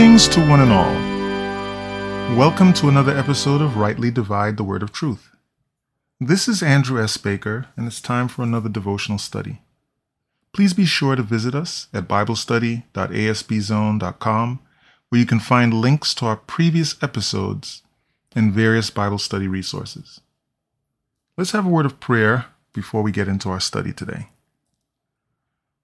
Greetings 0.00 0.28
to 0.28 0.40
one 0.48 0.60
and 0.60 0.72
all. 0.72 0.94
Welcome 2.34 2.72
to 2.72 2.88
another 2.88 3.14
episode 3.14 3.60
of 3.60 3.76
Rightly 3.76 4.10
Divide 4.10 4.56
the 4.56 4.64
Word 4.64 4.82
of 4.82 4.92
Truth. 4.92 5.36
This 6.18 6.48
is 6.48 6.62
Andrew 6.62 7.04
S. 7.04 7.18
Baker, 7.18 7.66
and 7.76 7.86
it's 7.86 8.00
time 8.00 8.26
for 8.26 8.40
another 8.40 8.70
devotional 8.70 9.18
study. 9.18 9.60
Please 10.54 10.72
be 10.72 10.86
sure 10.86 11.16
to 11.16 11.22
visit 11.22 11.54
us 11.54 11.88
at 11.92 12.08
BibleStudy.asbzone.com, 12.08 14.60
where 15.10 15.18
you 15.18 15.26
can 15.26 15.38
find 15.38 15.74
links 15.74 16.14
to 16.14 16.24
our 16.24 16.36
previous 16.36 16.96
episodes 17.02 17.82
and 18.34 18.54
various 18.54 18.88
Bible 18.88 19.18
study 19.18 19.48
resources. 19.48 20.22
Let's 21.36 21.50
have 21.50 21.66
a 21.66 21.68
word 21.68 21.84
of 21.84 22.00
prayer 22.00 22.46
before 22.72 23.02
we 23.02 23.12
get 23.12 23.28
into 23.28 23.50
our 23.50 23.60
study 23.60 23.92
today. 23.92 24.28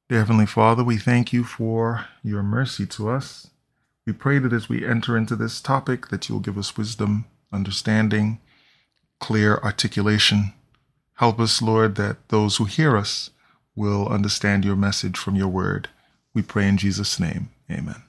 Dear 0.09 0.20
Heavenly 0.20 0.47
Father, 0.47 0.83
we 0.83 0.97
thank 0.97 1.34
you 1.34 1.45
for 1.45 2.06
your 2.23 2.42
mercy 2.42 2.87
to 2.87 3.11
us 3.11 3.51
we 4.06 4.12
pray 4.12 4.38
that 4.38 4.52
as 4.52 4.69
we 4.69 4.87
enter 4.87 5.16
into 5.16 5.34
this 5.34 5.60
topic, 5.60 6.09
that 6.09 6.28
you'll 6.28 6.38
give 6.38 6.56
us 6.56 6.77
wisdom, 6.77 7.24
understanding, 7.52 8.38
clear 9.19 9.56
articulation. 9.56 10.53
Help 11.14 11.41
us, 11.41 11.61
Lord, 11.61 11.97
that 11.97 12.28
those 12.28 12.56
who 12.56 12.64
hear 12.66 12.97
us 12.97 13.31
will 13.75 14.08
understand 14.08 14.64
your 14.64 14.77
message 14.77 15.19
from 15.19 15.34
your 15.34 15.48
word. 15.48 15.89
We 16.33 16.42
pray 16.42 16.69
in 16.69 16.77
Jesus' 16.77 17.19
name. 17.19 17.50
Amen. 17.70 18.03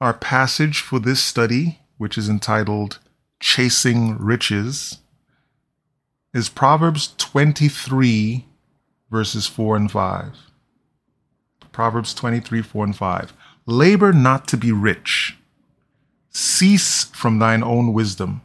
Our 0.00 0.12
passage 0.12 0.80
for 0.80 0.98
this 0.98 1.22
study, 1.22 1.78
which 1.96 2.18
is 2.18 2.28
entitled 2.28 2.98
Chasing 3.40 4.18
Riches, 4.18 4.98
is 6.34 6.48
Proverbs 6.48 7.14
23, 7.18 8.46
verses 9.10 9.46
4 9.46 9.76
and 9.76 9.90
5. 9.90 10.36
Proverbs 11.70 12.12
23, 12.12 12.62
4 12.62 12.84
and 12.84 12.96
5. 12.96 13.32
Labor 13.66 14.12
not 14.12 14.48
to 14.48 14.56
be 14.56 14.72
rich. 14.72 15.36
Cease 16.30 17.04
from 17.04 17.38
thine 17.38 17.62
own 17.62 17.92
wisdom. 17.92 18.42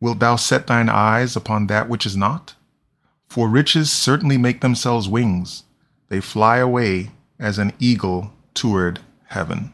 Wilt 0.00 0.20
thou 0.20 0.36
set 0.36 0.66
thine 0.66 0.88
eyes 0.88 1.36
upon 1.36 1.66
that 1.66 1.88
which 1.88 2.06
is 2.06 2.16
not? 2.16 2.54
For 3.28 3.48
riches 3.48 3.90
certainly 3.90 4.38
make 4.38 4.60
themselves 4.60 5.08
wings. 5.08 5.64
They 6.08 6.20
fly 6.20 6.58
away 6.58 7.10
as 7.38 7.58
an 7.58 7.72
eagle 7.78 8.32
toward 8.54 9.00
heaven. 9.26 9.72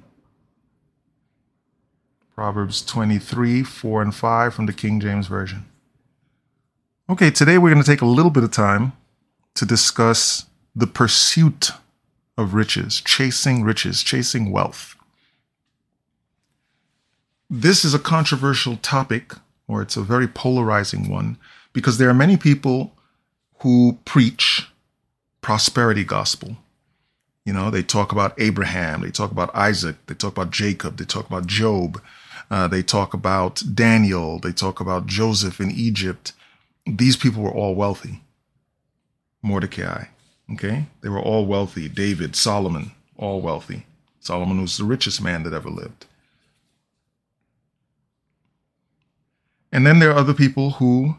Proverbs 2.34 2.84
23, 2.84 3.62
4 3.62 4.02
and 4.02 4.14
5 4.14 4.54
from 4.54 4.66
the 4.66 4.72
King 4.72 4.98
James 4.98 5.28
Version. 5.28 5.66
Okay, 7.08 7.30
today 7.30 7.58
we're 7.58 7.70
going 7.70 7.82
to 7.82 7.88
take 7.88 8.02
a 8.02 8.06
little 8.06 8.30
bit 8.30 8.42
of 8.42 8.50
time 8.50 8.92
to 9.54 9.64
discuss 9.64 10.46
the 10.74 10.88
pursuit 10.88 11.70
of 12.36 12.54
riches, 12.54 13.00
chasing 13.00 13.62
riches, 13.62 14.02
chasing 14.02 14.50
wealth. 14.50 14.96
This 17.48 17.84
is 17.84 17.94
a 17.94 17.98
controversial 17.98 18.76
topic, 18.78 19.34
or 19.68 19.82
it's 19.82 19.96
a 19.96 20.02
very 20.02 20.26
polarizing 20.26 21.08
one, 21.08 21.36
because 21.72 21.98
there 21.98 22.08
are 22.08 22.14
many 22.14 22.36
people 22.36 22.92
who 23.58 23.98
preach 24.04 24.68
prosperity 25.40 26.04
gospel. 26.04 26.56
You 27.44 27.52
know, 27.52 27.70
they 27.70 27.82
talk 27.82 28.10
about 28.10 28.34
Abraham, 28.40 29.02
they 29.02 29.10
talk 29.10 29.30
about 29.30 29.54
Isaac, 29.54 29.96
they 30.06 30.14
talk 30.14 30.32
about 30.32 30.50
Jacob, 30.50 30.96
they 30.96 31.04
talk 31.04 31.28
about 31.28 31.46
Job, 31.46 32.00
uh, 32.50 32.66
they 32.68 32.82
talk 32.82 33.14
about 33.14 33.62
Daniel, 33.74 34.38
they 34.38 34.52
talk 34.52 34.80
about 34.80 35.06
Joseph 35.06 35.60
in 35.60 35.70
Egypt. 35.70 36.32
These 36.86 37.16
people 37.16 37.42
were 37.42 37.52
all 37.52 37.74
wealthy. 37.74 38.22
Mordecai, 39.42 40.06
Okay? 40.52 40.86
They 41.00 41.08
were 41.08 41.20
all 41.20 41.46
wealthy. 41.46 41.88
David, 41.88 42.36
Solomon, 42.36 42.92
all 43.16 43.40
wealthy. 43.40 43.86
Solomon 44.20 44.60
was 44.60 44.76
the 44.76 44.84
richest 44.84 45.20
man 45.20 45.42
that 45.42 45.52
ever 45.52 45.70
lived. 45.70 46.06
And 49.72 49.86
then 49.86 49.98
there 49.98 50.10
are 50.10 50.18
other 50.18 50.34
people 50.34 50.70
who, 50.72 51.16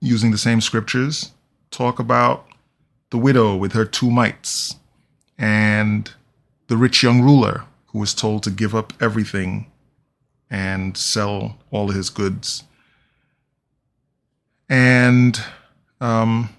using 0.00 0.30
the 0.30 0.38
same 0.38 0.60
scriptures, 0.60 1.32
talk 1.70 1.98
about 1.98 2.46
the 3.10 3.18
widow 3.18 3.56
with 3.56 3.72
her 3.72 3.84
two 3.84 4.10
mites 4.10 4.76
and 5.38 6.12
the 6.66 6.76
rich 6.76 7.02
young 7.02 7.22
ruler 7.22 7.64
who 7.86 7.98
was 7.98 8.12
told 8.12 8.42
to 8.42 8.50
give 8.50 8.74
up 8.74 8.92
everything 9.00 9.70
and 10.50 10.96
sell 10.96 11.56
all 11.70 11.88
his 11.88 12.10
goods. 12.10 12.64
And 14.68 15.40
um, 16.00 16.50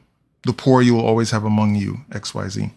the 0.44 0.54
poor 0.54 0.82
you 0.82 0.94
will 0.94 1.06
always 1.06 1.32
have 1.32 1.44
among 1.44 1.76
you, 1.76 2.02
XYZ. 2.12 2.72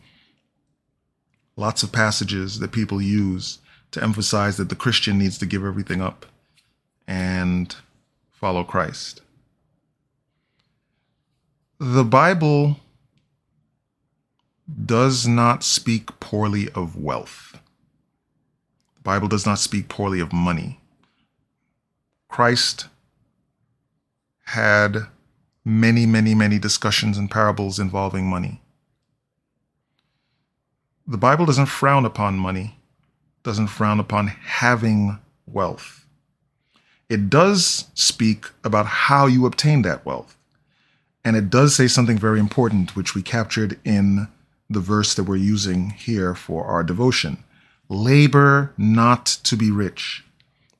Lots 1.56 1.82
of 1.82 1.92
passages 1.92 2.58
that 2.58 2.72
people 2.72 3.00
use 3.00 3.58
to 3.92 4.02
emphasize 4.02 4.56
that 4.56 4.68
the 4.68 4.76
Christian 4.76 5.18
needs 5.18 5.38
to 5.38 5.46
give 5.46 5.64
everything 5.64 6.00
up 6.00 6.26
and 7.06 7.74
follow 8.30 8.64
Christ. 8.64 9.20
The 11.78 12.04
Bible 12.04 12.78
does 14.86 15.26
not 15.26 15.62
speak 15.62 16.18
poorly 16.20 16.70
of 16.70 16.96
wealth. 16.96 17.58
The 18.96 19.02
Bible 19.02 19.28
does 19.28 19.44
not 19.44 19.58
speak 19.58 19.88
poorly 19.88 20.20
of 20.20 20.32
money. 20.32 20.80
Christ 22.28 22.86
had 24.46 25.06
many, 25.64 26.06
many, 26.06 26.34
many 26.34 26.58
discussions 26.58 27.18
and 27.18 27.30
parables 27.30 27.78
involving 27.78 28.26
money. 28.26 28.60
The 31.06 31.18
Bible 31.18 31.46
doesn't 31.46 31.66
frown 31.66 32.04
upon 32.04 32.38
money, 32.38 32.78
doesn't 33.42 33.68
frown 33.68 34.00
upon 34.00 34.28
having 34.28 35.18
wealth. 35.46 36.06
It 37.08 37.28
does 37.28 37.86
speak 37.94 38.46
about 38.64 38.86
how 38.86 39.26
you 39.26 39.44
obtain 39.46 39.82
that 39.82 40.06
wealth. 40.06 40.36
And 41.24 41.36
it 41.36 41.50
does 41.50 41.74
say 41.74 41.86
something 41.86 42.18
very 42.18 42.40
important, 42.40 42.96
which 42.96 43.14
we 43.14 43.22
captured 43.22 43.78
in 43.84 44.28
the 44.68 44.80
verse 44.80 45.14
that 45.14 45.24
we're 45.24 45.36
using 45.36 45.90
here 45.90 46.34
for 46.34 46.64
our 46.64 46.82
devotion 46.82 47.44
labor 47.88 48.72
not 48.78 49.26
to 49.26 49.56
be 49.56 49.70
rich 49.70 50.24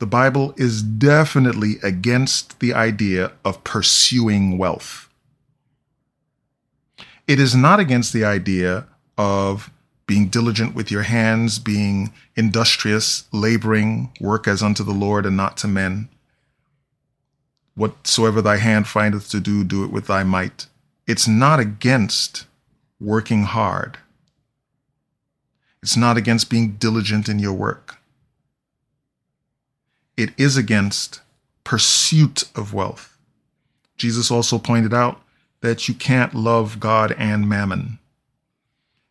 the 0.03 0.07
Bible 0.07 0.53
is 0.57 0.83
definitely 0.83 1.77
against 1.81 2.59
the 2.59 2.75
idea 2.75 3.31
of 3.45 3.63
pursuing 3.63 4.59
wealth. 4.59 5.09
It 7.29 7.39
is 7.39 7.55
not 7.55 7.79
against 7.79 8.13
the 8.13 8.25
idea 8.25 8.89
of 9.17 9.71
being 10.09 10.27
diligent 10.27 10.75
with 10.75 10.91
your 10.91 11.03
hands, 11.03 11.61
being 11.61 12.13
industrious, 12.35 13.29
laboring, 13.31 14.11
work 14.21 14.49
as 14.49 14.61
unto 14.61 14.83
the 14.83 14.91
Lord 14.91 15.25
and 15.25 15.37
not 15.37 15.57
to 15.59 15.69
men. 15.69 16.09
Whatsoever 17.77 18.43
thy 18.43 18.57
hand 18.57 18.89
findeth 18.89 19.31
to 19.31 19.39
do, 19.39 19.63
do 19.63 19.85
it 19.85 19.93
with 19.93 20.09
thy 20.09 20.25
might. 20.25 20.67
It's 21.07 21.29
not 21.29 21.61
against 21.61 22.47
working 22.99 23.45
hard. 23.45 23.99
It's 25.81 25.97
not 25.97 26.17
against 26.17 26.51
being 26.51 26.73
diligent 26.73 27.29
in 27.29 27.39
your 27.39 27.53
work 27.53 28.02
it 30.17 30.31
is 30.39 30.57
against 30.57 31.21
pursuit 31.65 32.45
of 32.55 32.75
wealth. 32.75 33.17
Jesus 33.97 34.31
also 34.31 34.59
pointed 34.59 34.93
out 34.93 35.21
that 35.61 35.89
you 35.89 35.95
can't 35.95 36.35
love 36.35 36.81
God 36.81 37.15
and 37.19 37.49
mammon. 37.49 37.99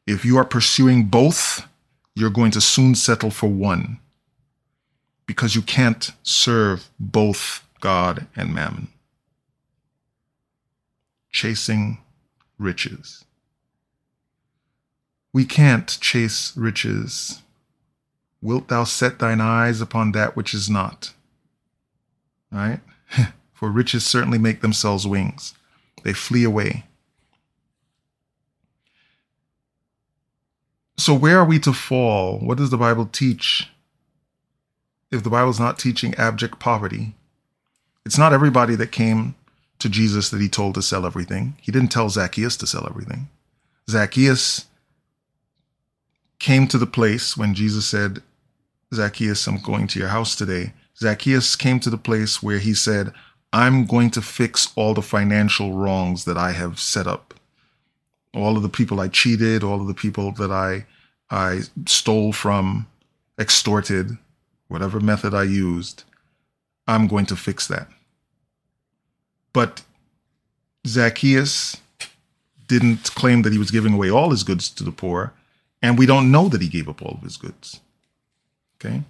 If 0.06 0.25
you 0.25 0.38
are 0.38 0.45
pursuing 0.45 1.06
both, 1.06 1.68
you're 2.15 2.30
going 2.30 2.51
to 2.51 2.62
soon 2.62 2.95
settle 2.95 3.31
for 3.31 3.48
one 3.48 4.00
because 5.25 5.56
you 5.56 5.62
can't 5.62 6.12
serve 6.24 6.89
both 7.00 7.65
God 7.80 8.27
and 8.36 8.53
mammon. 8.53 8.89
Chasing 11.31 12.00
riches. 12.59 13.24
We 15.31 15.45
can't 15.45 15.98
chase 16.01 16.51
riches 16.57 17.42
wilt 18.41 18.67
thou 18.67 18.83
set 18.83 19.19
thine 19.19 19.41
eyes 19.41 19.81
upon 19.81 20.11
that 20.11 20.35
which 20.35 20.53
is 20.53 20.69
not? 20.69 21.13
Right? 22.51 22.79
For 23.53 23.69
riches 23.69 24.05
certainly 24.05 24.38
make 24.38 24.61
themselves 24.61 25.05
wings, 25.07 25.53
they 26.03 26.13
flee 26.13 26.43
away. 26.43 26.85
So, 30.97 31.13
where 31.13 31.39
are 31.39 31.45
we 31.45 31.59
to 31.59 31.73
fall? 31.73 32.38
What 32.39 32.57
does 32.57 32.69
the 32.69 32.77
Bible 32.77 33.07
teach 33.07 33.71
if 35.11 35.23
the 35.23 35.29
Bible's 35.29 35.59
not 35.59 35.77
teaching 35.77 36.15
abject 36.15 36.57
poverty, 36.59 37.13
it's 38.05 38.17
not 38.17 38.33
everybody 38.33 38.75
that 38.75 38.91
came 38.91 39.35
to 39.79 39.89
Jesus 39.89 40.29
that 40.29 40.41
he 40.41 40.47
told 40.47 40.75
to 40.75 40.81
sell 40.81 41.05
everything. 41.05 41.55
He 41.61 41.71
didn't 41.71 41.91
tell 41.91 42.09
Zacchaeus 42.09 42.55
to 42.57 42.67
sell 42.67 42.88
everything. 42.89 43.27
Zacchaeus 43.89 44.65
came 46.39 46.67
to 46.67 46.77
the 46.77 46.88
place 46.88 47.35
when 47.35 47.53
Jesus 47.53 47.85
said, 47.85 48.23
Zacchaeus, 48.93 49.47
I'm 49.47 49.61
going 49.61 49.88
to 49.88 49.99
your 49.99 50.09
house 50.09 50.35
today. 50.35 50.73
Zacchaeus 50.97 51.55
came 51.55 51.79
to 51.79 51.89
the 51.89 51.97
place 51.97 52.43
where 52.43 52.59
he 52.59 52.73
said, 52.73 53.13
I'm 53.53 53.85
going 53.85 54.11
to 54.11 54.21
fix 54.21 54.71
all 54.75 54.93
the 54.93 55.01
financial 55.01 55.73
wrongs 55.73 56.25
that 56.25 56.38
I 56.38 56.51
have 56.51 56.79
set 56.79 57.07
up. 57.07 57.33
All 58.33 58.55
of 58.55 58.63
the 58.63 58.69
people 58.69 58.99
I 58.99 59.07
cheated, 59.07 59.63
all 59.63 59.81
of 59.81 59.88
the 59.88 59.93
people 59.93 60.31
that 60.33 60.51
I 60.51 60.85
I 61.29 61.61
stole 61.85 62.33
from, 62.33 62.88
extorted, 63.39 64.17
whatever 64.67 64.99
method 64.99 65.33
I 65.33 65.43
used, 65.43 66.03
I'm 66.88 67.07
going 67.07 67.25
to 67.27 67.38
fix 67.38 67.67
that. 67.67 67.88
But 69.53 69.81
Zacchaeus 70.85 71.77
didn't 72.67 73.15
claim 73.15 73.43
that 73.43 73.53
he 73.53 73.59
was 73.59 73.71
giving 73.71 73.93
away 73.93 74.09
all 74.09 74.31
his 74.31 74.43
goods 74.43 74.69
to 74.71 74.83
the 74.83 74.91
poor, 74.91 75.33
and 75.81 75.97
we 75.97 76.05
don't 76.05 76.31
know 76.31 76.49
that 76.49 76.61
he 76.61 76.67
gave 76.67 76.89
up 76.89 77.01
all 77.01 77.13
of 77.13 77.23
his 77.23 77.38
goods. 77.38 77.79
Okay? 78.83 79.03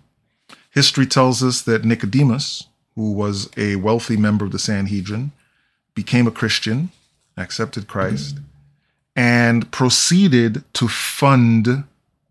History 0.71 1.05
tells 1.05 1.43
us 1.43 1.61
that 1.63 1.85
Nicodemus, 1.85 2.67
who 2.95 3.11
was 3.11 3.49
a 3.57 3.77
wealthy 3.77 4.17
member 4.17 4.45
of 4.45 4.51
the 4.51 4.59
Sanhedrin, 4.59 5.31
became 5.95 6.27
a 6.27 6.31
Christian, 6.31 6.91
accepted 7.37 7.87
Christ, 7.87 8.37
and 9.15 9.71
proceeded 9.71 10.63
to 10.73 10.87
fund 10.87 11.83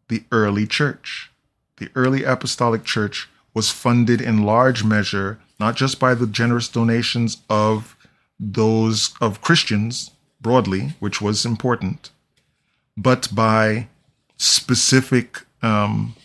the 0.08 0.25
early 0.32 0.66
church. 0.66 1.31
The 1.78 1.88
early 1.94 2.25
apostolic 2.25 2.84
church 2.84 3.28
was 3.54 3.70
funded 3.70 4.20
in 4.20 4.44
large 4.44 4.84
measure 4.84 5.38
not 5.60 5.76
just 5.76 6.00
by 6.00 6.14
the 6.14 6.26
generous 6.26 6.69
donations 6.69 7.37
of 7.50 7.94
those 8.40 9.12
of 9.20 9.42
Christians 9.42 10.10
broadly, 10.40 10.94
which 10.98 11.20
was 11.20 11.44
important, 11.44 12.10
but 12.96 13.28
by 13.32 13.87
specific 14.38 15.42
um, 15.62 16.16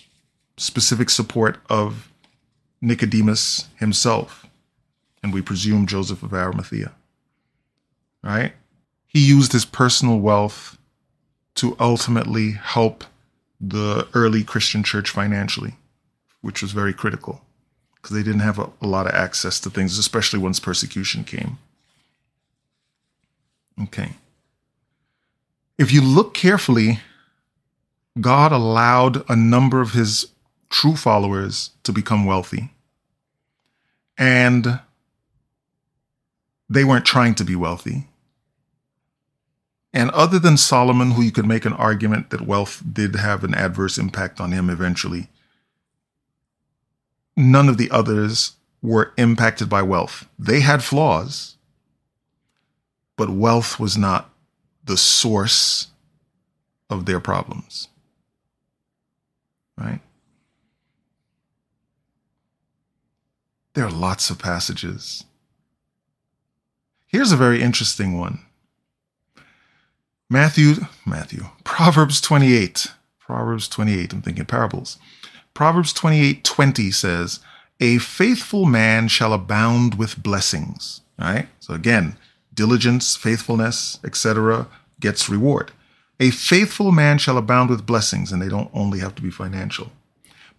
specific 0.57 1.09
support 1.09 1.57
of 1.69 2.11
Nicodemus 2.81 3.67
himself, 3.77 4.45
and 5.23 5.33
we 5.33 5.41
presume 5.41 5.87
Joseph 5.87 6.23
of 6.23 6.33
Arimathea. 6.33 6.93
Right? 8.23 8.53
He 9.07 9.25
used 9.25 9.53
his 9.53 9.65
personal 9.65 10.19
wealth 10.19 10.77
to 11.55 11.75
ultimately 11.79 12.51
help 12.51 13.03
the 13.61 14.07
early 14.13 14.43
Christian 14.43 14.83
church 14.83 15.09
financially, 15.09 15.75
which 16.41 16.61
was 16.61 16.71
very 16.71 16.93
critical 16.93 17.41
because 17.95 18.15
they 18.15 18.23
didn't 18.23 18.41
have 18.41 18.59
a, 18.59 18.69
a, 18.81 18.87
lot 18.87 19.07
of 19.07 19.13
access 19.13 19.59
to 19.61 19.69
things, 19.69 19.97
especially 19.97 20.37
once 20.37 20.59
persecution 20.59 21.23
came. 21.23 21.57
Okay. 23.81 24.11
If 25.77 25.91
you 25.91 26.01
look 26.01 26.33
carefully, 26.33 26.99
God 28.19 28.51
allowed 28.51 29.27
a 29.29 29.35
number 29.35 29.81
of 29.81 29.93
his 29.93 30.27
true 30.75 30.97
followers 30.97 31.71
to 31.83 31.93
become 31.93 32.25
wealthy. 32.25 32.69
And 34.17 34.81
they 36.69 36.83
weren't 36.83 37.05
trying 37.05 37.33
to 37.35 37.45
be 37.45 37.55
wealthy. 37.55 38.09
And 39.93 40.09
other 40.11 40.37
than 40.37 40.57
Solomon, 40.57 41.11
who 41.11 41.21
you 41.21 41.31
could 41.31 41.45
make 41.45 41.63
an 41.63 41.71
argument 41.71 42.29
that 42.31 42.41
wealth 42.45 42.83
did 42.91 43.15
have 43.15 43.45
an 43.45 43.55
adverse 43.55 43.97
impact 43.97 44.41
on 44.41 44.51
him 44.51 44.69
eventually, 44.69 45.29
none 47.37 47.69
of 47.69 47.77
the 47.77 47.89
others 47.89 48.57
were 48.81 49.13
impacted 49.17 49.69
by 49.69 49.81
wealth. 49.81 50.27
They 50.37 50.59
had 50.59 50.83
flaws, 50.83 51.55
but 53.15 53.29
wealth 53.29 53.79
was 53.79 53.97
not 53.97 54.29
the 54.83 54.97
source 54.97 55.87
of 56.89 57.05
their 57.05 57.21
problems. 57.21 57.87
Right? 59.77 60.01
There 63.75 63.85
are 63.85 63.91
lots 63.91 64.29
of 64.29 64.39
passages. 64.39 65.25
Here's 67.05 67.33
a 67.33 67.37
very 67.37 67.61
interesting 67.61 68.17
one. 68.17 68.39
Matthew, 70.29 70.75
Matthew, 71.05 71.47
Proverbs 71.65 72.21
28. 72.21 72.87
Proverbs 73.19 73.67
28, 73.67 74.13
I'm 74.13 74.21
thinking 74.21 74.45
parables. 74.45 74.97
Proverbs 75.53 75.91
28 75.91 76.45
20 76.45 76.89
says, 76.91 77.41
A 77.81 77.97
faithful 77.97 78.65
man 78.65 79.09
shall 79.09 79.33
abound 79.33 79.95
with 79.95 80.23
blessings. 80.23 81.01
All 81.19 81.33
right? 81.33 81.49
So 81.59 81.73
again, 81.73 82.15
diligence, 82.53 83.17
faithfulness, 83.17 83.99
etc., 84.05 84.67
gets 85.01 85.27
reward. 85.27 85.71
A 86.21 86.31
faithful 86.31 86.93
man 86.93 87.17
shall 87.17 87.37
abound 87.37 87.69
with 87.69 87.85
blessings, 87.85 88.31
and 88.31 88.41
they 88.41 88.47
don't 88.47 88.71
only 88.73 88.99
have 88.99 89.15
to 89.15 89.21
be 89.21 89.31
financial. 89.31 89.91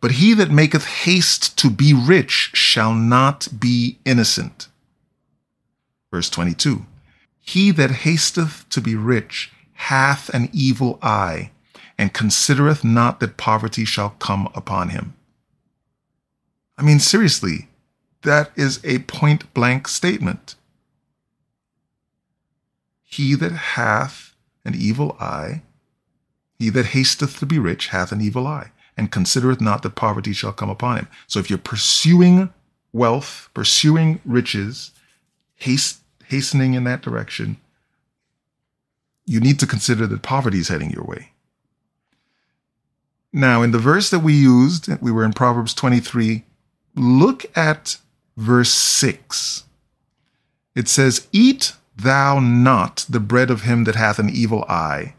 But 0.00 0.12
he 0.12 0.34
that 0.34 0.50
maketh 0.50 0.84
haste 0.84 1.56
to 1.58 1.70
be 1.70 1.94
rich 1.94 2.50
shall 2.54 2.94
not 2.94 3.48
be 3.58 3.98
innocent. 4.04 4.68
Verse 6.12 6.30
22 6.30 6.84
He 7.40 7.70
that 7.72 7.90
hasteth 7.90 8.68
to 8.70 8.80
be 8.80 8.94
rich 8.94 9.52
hath 9.74 10.28
an 10.30 10.48
evil 10.52 10.98
eye, 11.02 11.50
and 11.98 12.12
considereth 12.12 12.84
not 12.84 13.20
that 13.20 13.36
poverty 13.36 13.84
shall 13.84 14.10
come 14.10 14.48
upon 14.54 14.90
him. 14.90 15.14
I 16.78 16.82
mean, 16.82 16.98
seriously, 16.98 17.68
that 18.22 18.50
is 18.56 18.80
a 18.84 18.98
point 19.00 19.52
blank 19.54 19.88
statement. 19.88 20.56
He 23.02 23.34
that 23.34 23.52
hath 23.52 24.34
an 24.64 24.74
evil 24.74 25.16
eye, 25.18 25.62
he 26.58 26.70
that 26.70 26.86
hasteth 26.86 27.38
to 27.38 27.46
be 27.46 27.58
rich 27.58 27.88
hath 27.88 28.12
an 28.12 28.20
evil 28.20 28.46
eye, 28.46 28.72
and 28.96 29.12
considereth 29.12 29.60
not 29.60 29.82
that 29.82 29.94
poverty 29.94 30.32
shall 30.32 30.52
come 30.52 30.70
upon 30.70 30.98
him. 30.98 31.08
So 31.26 31.38
if 31.38 31.50
you're 31.50 31.58
pursuing 31.58 32.52
wealth, 32.92 33.50
pursuing 33.52 34.20
riches, 34.24 34.92
haste, 35.56 36.00
hastening 36.24 36.74
in 36.74 36.84
that 36.84 37.02
direction, 37.02 37.58
you 39.26 39.40
need 39.40 39.58
to 39.60 39.66
consider 39.66 40.06
that 40.06 40.22
poverty 40.22 40.58
is 40.58 40.68
heading 40.68 40.90
your 40.90 41.04
way. 41.04 41.32
Now, 43.32 43.62
in 43.62 43.72
the 43.72 43.78
verse 43.78 44.08
that 44.10 44.20
we 44.20 44.32
used, 44.32 44.88
we 45.02 45.12
were 45.12 45.24
in 45.24 45.32
Proverbs 45.32 45.74
23, 45.74 46.44
look 46.94 47.44
at 47.56 47.98
verse 48.36 48.72
6. 48.72 49.64
It 50.74 50.88
says, 50.88 51.26
Eat 51.32 51.74
thou 51.96 52.38
not 52.38 53.04
the 53.08 53.20
bread 53.20 53.50
of 53.50 53.62
him 53.62 53.84
that 53.84 53.94
hath 53.94 54.18
an 54.18 54.30
evil 54.30 54.64
eye, 54.68 55.14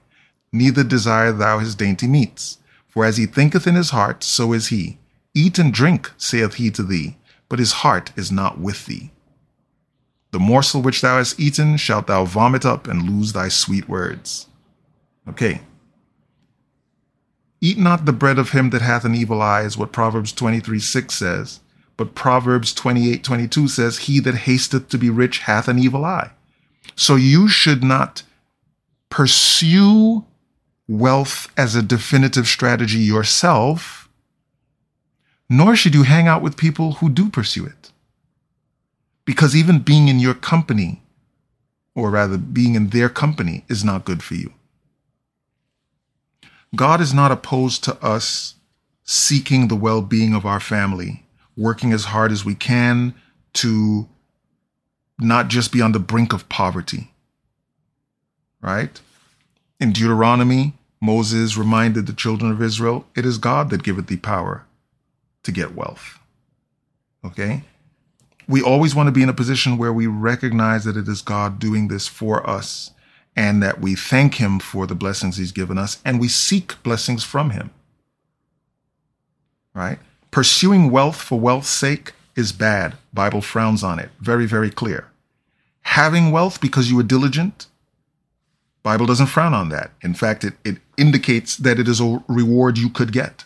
neither 0.51 0.83
desire 0.83 1.31
thou 1.31 1.59
his 1.59 1.75
dainty 1.75 2.07
meats. 2.07 2.57
For 2.97 3.05
as 3.05 3.17
he 3.17 3.27
thinketh 3.27 3.67
in 3.67 3.75
his 3.75 3.91
heart, 3.91 4.23
so 4.23 4.53
is 4.53 4.69
he. 4.69 4.97
Eat 5.35 5.59
and 5.59 5.71
drink, 5.71 6.11
saith 6.17 6.55
he 6.55 6.71
to 6.71 6.81
thee, 6.81 7.15
but 7.47 7.59
his 7.59 7.83
heart 7.83 8.11
is 8.15 8.31
not 8.31 8.57
with 8.57 8.87
thee. 8.87 9.11
The 10.31 10.39
morsel 10.39 10.81
which 10.81 11.01
thou 11.01 11.19
hast 11.19 11.39
eaten 11.39 11.77
shalt 11.77 12.07
thou 12.07 12.25
vomit 12.25 12.65
up 12.65 12.87
and 12.87 13.07
lose 13.07 13.33
thy 13.33 13.49
sweet 13.49 13.87
words. 13.87 14.47
Okay. 15.29 15.61
Eat 17.61 17.77
not 17.77 18.07
the 18.07 18.13
bread 18.13 18.39
of 18.39 18.49
him 18.49 18.71
that 18.71 18.81
hath 18.81 19.05
an 19.05 19.13
evil 19.13 19.43
eye, 19.43 19.61
is 19.61 19.77
what 19.77 19.91
Proverbs 19.91 20.31
23 20.31 20.79
6 20.79 21.13
says. 21.13 21.59
But 21.97 22.15
Proverbs 22.15 22.73
28 22.73 23.23
22 23.23 23.67
says, 23.67 23.97
He 23.99 24.19
that 24.21 24.47
hasteth 24.49 24.89
to 24.89 24.97
be 24.97 25.11
rich 25.11 25.41
hath 25.41 25.67
an 25.67 25.77
evil 25.77 26.03
eye. 26.03 26.31
So 26.95 27.15
you 27.15 27.47
should 27.47 27.83
not 27.83 28.23
pursue 29.11 30.25
wealth 30.87 31.51
as 31.57 31.75
a 31.75 31.81
definitive 31.81 32.47
strategy 32.47 32.99
yourself, 32.99 34.09
nor 35.49 35.75
should 35.75 35.93
you 35.93 36.03
hang 36.03 36.27
out 36.27 36.41
with 36.41 36.57
people 36.57 36.93
who 36.93 37.09
do 37.09 37.29
pursue 37.29 37.65
it. 37.65 37.91
Because 39.25 39.55
even 39.55 39.79
being 39.79 40.07
in 40.07 40.19
your 40.19 40.33
company, 40.33 41.01
or 41.93 42.11
rather 42.11 42.37
being 42.37 42.75
in 42.75 42.89
their 42.89 43.09
company, 43.09 43.65
is 43.67 43.83
not 43.83 44.05
good 44.05 44.23
for 44.23 44.35
you. 44.35 44.53
God 46.75 47.01
is 47.01 47.13
not 47.13 47.31
opposed 47.31 47.83
to 47.85 47.95
us 48.03 48.55
seeking 49.03 49.67
the 49.67 49.75
well 49.75 50.01
being 50.01 50.33
of 50.33 50.45
our 50.45 50.59
family, 50.59 51.25
working 51.55 51.91
as 51.91 52.05
hard 52.05 52.31
as 52.31 52.45
we 52.45 52.55
can 52.55 53.13
to 53.53 54.07
not 55.19 55.47
just 55.47 55.71
be 55.71 55.81
on 55.81 55.91
the 55.91 55.99
brink 55.99 56.33
of 56.33 56.47
poverty. 56.49 57.11
Right? 58.61 58.99
In 59.79 59.91
Deuteronomy, 59.91 60.73
Moses 61.01 61.57
reminded 61.57 62.07
the 62.07 62.13
children 62.13 62.51
of 62.51 62.61
Israel, 62.61 63.05
it 63.15 63.25
is 63.25 63.37
God 63.37 63.69
that 63.69 63.83
giveth 63.83 64.07
thee 64.07 64.17
power 64.17 64.65
to 65.43 65.51
get 65.51 65.75
wealth. 65.75 66.19
Okay? 67.23 67.63
we 68.47 68.61
always 68.61 68.95
want 68.95 69.07
to 69.07 69.11
be 69.11 69.21
in 69.21 69.29
a 69.29 69.33
position 69.33 69.77
where 69.77 69.91
we 69.91 70.07
recognize 70.07 70.85
that 70.85 70.97
it 70.97 71.07
is 71.07 71.21
God 71.21 71.59
doing 71.59 71.87
this 71.87 72.07
for 72.07 72.47
us 72.49 72.91
and 73.35 73.61
that 73.61 73.81
we 73.81 73.93
thank 73.93 74.35
Him 74.35 74.59
for 74.59 74.87
the 74.87 74.95
blessings 74.95 75.37
He's 75.37 75.51
given 75.51 75.77
us 75.77 76.01
and 76.05 76.19
we 76.19 76.27
seek 76.27 76.81
blessings 76.81 77.23
from 77.23 77.51
Him. 77.51 77.71
Right? 79.73 79.99
Pursuing 80.31 80.89
wealth 80.89 81.17
for 81.17 81.39
wealth's 81.39 81.69
sake 81.69 82.13
is 82.35 82.51
bad. 82.51 82.95
Bible 83.13 83.41
frowns 83.41 83.83
on 83.83 83.99
it. 83.99 84.09
Very, 84.19 84.45
very 84.45 84.69
clear. 84.69 85.09
Having 85.81 86.31
wealth 86.31 86.61
because 86.61 86.89
you 86.89 86.95
were 86.95 87.03
diligent, 87.03 87.67
Bible 88.87 89.05
doesn't 89.05 89.27
frown 89.27 89.53
on 89.53 89.67
that. 89.67 89.91
In 90.01 90.13
fact, 90.13 90.45
it, 90.45 90.53
it 90.63 90.77
indicates 90.97 91.57
that 91.57 91.77
it 91.77 91.89
is 91.89 91.99
a 91.99 92.23
reward 92.29 92.77
you 92.77 92.89
could 92.89 93.11
get. 93.11 93.43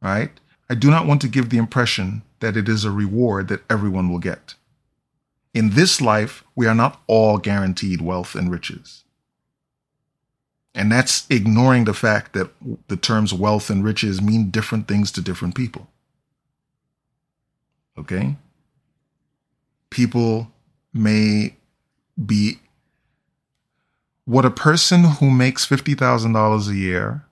Right? 0.00 0.30
I 0.70 0.74
do 0.74 0.90
not 0.90 1.06
want 1.06 1.20
to 1.20 1.28
give 1.28 1.50
the 1.50 1.58
impression 1.58 2.22
that 2.40 2.56
it 2.56 2.66
is 2.66 2.86
a 2.86 2.90
reward 2.90 3.48
that 3.48 3.60
everyone 3.68 4.08
will 4.10 4.18
get. 4.18 4.54
In 5.52 5.74
this 5.74 6.00
life, 6.00 6.44
we 6.56 6.66
are 6.66 6.74
not 6.74 7.02
all 7.06 7.36
guaranteed 7.36 8.00
wealth 8.00 8.34
and 8.34 8.50
riches. 8.50 9.04
And 10.74 10.90
that's 10.90 11.26
ignoring 11.28 11.84
the 11.84 11.92
fact 11.92 12.32
that 12.32 12.52
the 12.88 12.96
terms 12.96 13.34
wealth 13.34 13.68
and 13.68 13.84
riches 13.84 14.22
mean 14.22 14.48
different 14.48 14.88
things 14.88 15.12
to 15.12 15.20
different 15.20 15.54
people. 15.54 15.88
Okay? 17.98 18.36
People 19.90 20.50
may 20.94 21.56
be 22.16 22.60
what 24.24 24.44
a 24.44 24.50
person 24.50 25.04
who 25.04 25.30
makes 25.30 25.66
$50,000 25.66 26.68
a 26.68 26.74
year 26.74 27.24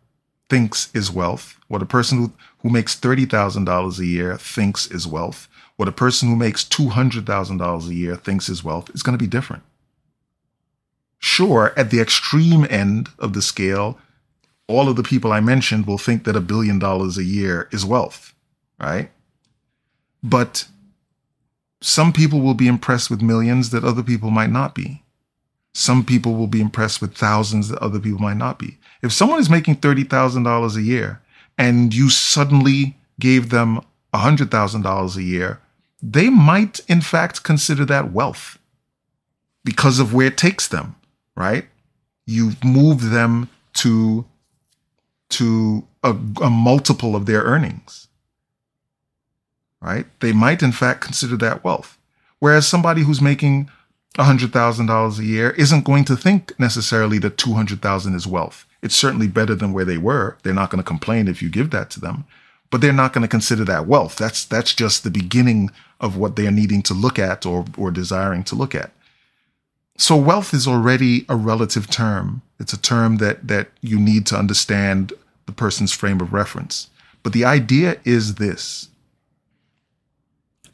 thinks 0.48 0.90
is 0.92 1.10
wealth, 1.10 1.56
what 1.68 1.82
a 1.82 1.86
person 1.86 2.18
who, 2.18 2.32
who 2.62 2.70
makes 2.70 2.98
$30,000 2.98 3.98
a 3.98 4.06
year 4.06 4.36
thinks 4.36 4.86
is 4.88 5.06
wealth, 5.06 5.48
what 5.76 5.88
a 5.88 5.92
person 5.92 6.28
who 6.28 6.36
makes 6.36 6.64
$200,000 6.64 7.88
a 7.88 7.94
year 7.94 8.16
thinks 8.16 8.48
is 8.48 8.64
wealth 8.64 8.90
is 8.94 9.02
going 9.02 9.16
to 9.16 9.22
be 9.22 9.28
different. 9.28 9.62
Sure, 11.18 11.72
at 11.76 11.90
the 11.90 12.00
extreme 12.00 12.66
end 12.68 13.08
of 13.18 13.34
the 13.34 13.42
scale, 13.42 13.98
all 14.66 14.88
of 14.88 14.96
the 14.96 15.02
people 15.02 15.32
I 15.32 15.40
mentioned 15.40 15.86
will 15.86 15.98
think 15.98 16.24
that 16.24 16.36
a 16.36 16.40
billion 16.40 16.78
dollars 16.78 17.18
a 17.18 17.24
year 17.24 17.68
is 17.70 17.84
wealth, 17.84 18.34
right? 18.80 19.10
But 20.22 20.66
some 21.80 22.12
people 22.12 22.40
will 22.40 22.54
be 22.54 22.68
impressed 22.68 23.10
with 23.10 23.22
millions 23.22 23.70
that 23.70 23.84
other 23.84 24.02
people 24.02 24.30
might 24.30 24.50
not 24.50 24.74
be. 24.74 25.02
Some 25.72 26.04
people 26.04 26.34
will 26.34 26.46
be 26.46 26.60
impressed 26.60 27.00
with 27.00 27.16
thousands 27.16 27.68
that 27.68 27.78
other 27.78 28.00
people 28.00 28.18
might 28.18 28.36
not 28.36 28.58
be. 28.58 28.78
If 29.02 29.12
someone 29.12 29.40
is 29.40 29.48
making 29.48 29.76
$30,000 29.76 30.76
a 30.76 30.82
year 30.82 31.20
and 31.56 31.94
you 31.94 32.10
suddenly 32.10 32.96
gave 33.18 33.50
them 33.50 33.80
$100,000 34.12 35.16
a 35.16 35.22
year, 35.22 35.60
they 36.02 36.30
might 36.30 36.80
in 36.88 37.00
fact 37.00 37.42
consider 37.42 37.84
that 37.84 38.12
wealth 38.12 38.58
because 39.64 39.98
of 39.98 40.14
where 40.14 40.28
it 40.28 40.38
takes 40.38 40.66
them, 40.66 40.96
right? 41.36 41.66
You've 42.26 42.62
moved 42.64 43.10
them 43.10 43.48
to, 43.74 44.24
to 45.30 45.86
a, 46.02 46.10
a 46.42 46.50
multiple 46.50 47.14
of 47.14 47.26
their 47.26 47.42
earnings, 47.42 48.08
right? 49.80 50.06
They 50.20 50.32
might 50.32 50.62
in 50.62 50.72
fact 50.72 51.02
consider 51.02 51.36
that 51.36 51.62
wealth. 51.62 51.98
Whereas 52.38 52.66
somebody 52.66 53.02
who's 53.02 53.20
making 53.20 53.70
$100,000 54.18 55.18
a 55.18 55.24
year 55.24 55.50
isn't 55.50 55.84
going 55.84 56.04
to 56.04 56.16
think 56.16 56.58
necessarily 56.58 57.18
that 57.18 57.38
200,000 57.38 58.14
is 58.14 58.26
wealth. 58.26 58.66
It's 58.82 58.96
certainly 58.96 59.28
better 59.28 59.54
than 59.54 59.72
where 59.72 59.84
they 59.84 59.98
were. 59.98 60.36
They're 60.42 60.54
not 60.54 60.70
going 60.70 60.82
to 60.82 60.88
complain 60.88 61.28
if 61.28 61.42
you 61.42 61.48
give 61.48 61.70
that 61.70 61.90
to 61.90 62.00
them, 62.00 62.24
but 62.70 62.80
they're 62.80 62.92
not 62.92 63.12
going 63.12 63.22
to 63.22 63.28
consider 63.28 63.64
that 63.66 63.86
wealth. 63.86 64.16
That's 64.16 64.44
that's 64.44 64.74
just 64.74 65.04
the 65.04 65.10
beginning 65.10 65.70
of 66.00 66.16
what 66.16 66.36
they 66.36 66.46
are 66.46 66.52
needing 66.52 66.82
to 66.84 66.94
look 66.94 67.18
at 67.18 67.44
or 67.44 67.66
or 67.76 67.90
desiring 67.90 68.42
to 68.44 68.54
look 68.54 68.74
at. 68.74 68.90
So 69.98 70.16
wealth 70.16 70.54
is 70.54 70.66
already 70.66 71.26
a 71.28 71.36
relative 71.36 71.90
term. 71.90 72.40
It's 72.58 72.72
a 72.72 72.80
term 72.80 73.18
that 73.18 73.46
that 73.46 73.68
you 73.82 74.00
need 74.00 74.26
to 74.26 74.36
understand 74.36 75.12
the 75.44 75.52
person's 75.52 75.92
frame 75.92 76.20
of 76.20 76.32
reference. 76.32 76.88
But 77.22 77.34
the 77.34 77.44
idea 77.44 77.98
is 78.04 78.36
this. 78.36 78.88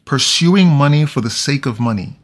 Pursuing 0.04 0.68
money 0.68 1.04
for 1.06 1.20
the 1.20 1.30
sake 1.30 1.66
of 1.66 1.80
money 1.80 2.20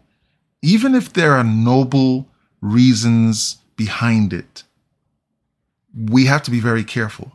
even 0.62 0.94
if 0.94 1.12
there 1.12 1.32
are 1.32 1.44
noble 1.44 2.28
reasons 2.60 3.58
behind 3.76 4.32
it, 4.32 4.62
we 5.94 6.26
have 6.26 6.42
to 6.44 6.50
be 6.50 6.60
very 6.60 6.84
careful. 6.84 7.32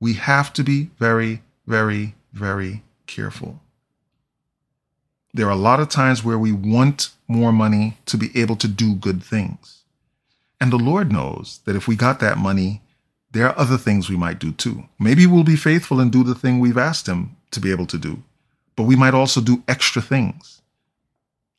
We 0.00 0.14
have 0.14 0.52
to 0.54 0.62
be 0.62 0.90
very, 0.98 1.42
very, 1.66 2.14
very 2.32 2.82
careful. 3.06 3.60
There 5.34 5.46
are 5.46 5.52
a 5.52 5.56
lot 5.56 5.80
of 5.80 5.88
times 5.88 6.22
where 6.22 6.38
we 6.38 6.52
want 6.52 7.10
more 7.26 7.52
money 7.52 7.98
to 8.06 8.16
be 8.16 8.30
able 8.40 8.56
to 8.56 8.68
do 8.68 8.94
good 8.94 9.22
things. 9.22 9.82
And 10.60 10.72
the 10.72 10.76
Lord 10.76 11.12
knows 11.12 11.60
that 11.64 11.74
if 11.74 11.88
we 11.88 11.96
got 11.96 12.20
that 12.20 12.38
money, 12.38 12.82
there 13.32 13.48
are 13.48 13.58
other 13.58 13.76
things 13.76 14.08
we 14.08 14.16
might 14.16 14.38
do 14.38 14.52
too. 14.52 14.84
Maybe 14.98 15.26
we'll 15.26 15.42
be 15.42 15.56
faithful 15.56 15.98
and 15.98 16.12
do 16.12 16.22
the 16.22 16.36
thing 16.36 16.60
we've 16.60 16.78
asked 16.78 17.08
Him 17.08 17.36
to 17.50 17.58
be 17.58 17.72
able 17.72 17.86
to 17.86 17.98
do, 17.98 18.22
but 18.76 18.84
we 18.84 18.94
might 18.94 19.14
also 19.14 19.40
do 19.40 19.64
extra 19.66 20.00
things, 20.00 20.62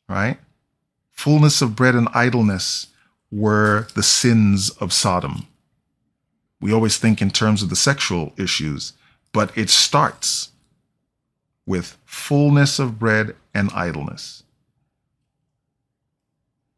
right? 0.08 0.38
Fullness 1.16 1.62
of 1.62 1.74
bread 1.74 1.94
and 1.94 2.08
idleness 2.14 2.88
were 3.32 3.88
the 3.94 4.02
sins 4.02 4.70
of 4.70 4.92
Sodom. 4.92 5.46
We 6.60 6.72
always 6.72 6.98
think 6.98 7.20
in 7.20 7.30
terms 7.30 7.62
of 7.62 7.70
the 7.70 7.76
sexual 7.76 8.32
issues, 8.38 8.92
but 9.32 9.56
it 9.56 9.70
starts 9.70 10.50
with 11.66 11.98
fullness 12.04 12.78
of 12.78 12.98
bread 12.98 13.34
and 13.52 13.70
idleness. 13.74 14.42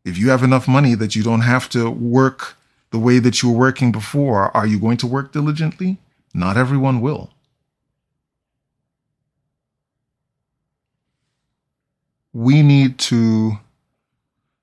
If 0.04 0.16
you 0.16 0.30
have 0.30 0.42
enough 0.42 0.66
money 0.66 0.95
that 0.95 1.14
you 1.14 1.23
don't 1.23 1.42
have 1.42 1.68
to 1.71 1.90
work 1.90 2.57
the 2.90 2.99
way 2.99 3.18
that 3.18 3.42
you 3.42 3.50
were 3.50 3.59
working 3.59 3.92
before, 3.92 4.57
are 4.57 4.66
you 4.66 4.78
going 4.78 4.97
to 4.99 5.07
work 5.07 5.33
diligently? 5.33 5.99
Not 6.33 6.57
everyone 6.57 7.00
will. 7.00 7.30
We 12.33 12.62
need 12.62 12.99
to 12.99 13.59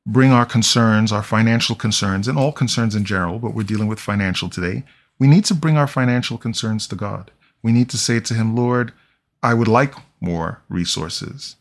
bring 0.05 0.31
our 0.31 0.45
concerns, 0.45 1.11
our 1.11 1.23
financial 1.23 1.75
concerns, 1.75 2.27
and 2.27 2.37
all 2.37 2.51
concerns 2.51 2.95
in 2.95 3.05
general, 3.05 3.39
but 3.39 3.53
we're 3.53 3.63
dealing 3.63 3.87
with 3.87 3.99
financial 3.99 4.49
today. 4.49 4.83
We 5.17 5.27
need 5.27 5.45
to 5.45 5.55
bring 5.55 5.77
our 5.77 5.87
financial 5.87 6.37
concerns 6.37 6.87
to 6.87 6.95
God. 6.95 7.31
We 7.63 7.71
need 7.71 7.89
to 7.89 7.97
say 7.97 8.19
to 8.19 8.33
Him, 8.33 8.55
Lord, 8.55 8.93
I 9.41 9.53
would 9.53 9.67
like 9.67 9.95
more 10.21 10.61
resources 10.69 11.55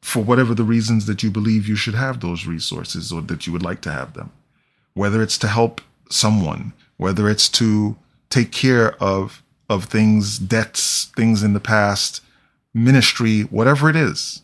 for 0.00 0.22
whatever 0.22 0.54
the 0.54 0.64
reasons 0.64 1.06
that 1.06 1.22
you 1.22 1.30
believe 1.30 1.68
you 1.68 1.76
should 1.76 1.94
have 1.94 2.20
those 2.20 2.46
resources 2.46 3.12
or 3.12 3.20
that 3.22 3.46
you 3.46 3.52
would 3.52 3.62
like 3.62 3.80
to 3.82 3.92
have 3.92 4.14
them. 4.14 4.32
Whether 4.94 5.22
it's 5.22 5.38
to 5.38 5.48
help 5.48 5.80
someone, 6.08 6.72
whether 6.96 7.28
it's 7.28 7.48
to 7.50 7.96
take 8.30 8.52
care 8.52 8.94
of, 9.02 9.42
of 9.68 9.84
things, 9.84 10.38
debts, 10.38 11.06
things 11.16 11.42
in 11.42 11.52
the 11.52 11.60
past, 11.60 12.22
ministry, 12.72 13.42
whatever 13.42 13.90
it 13.90 13.96
is, 13.96 14.42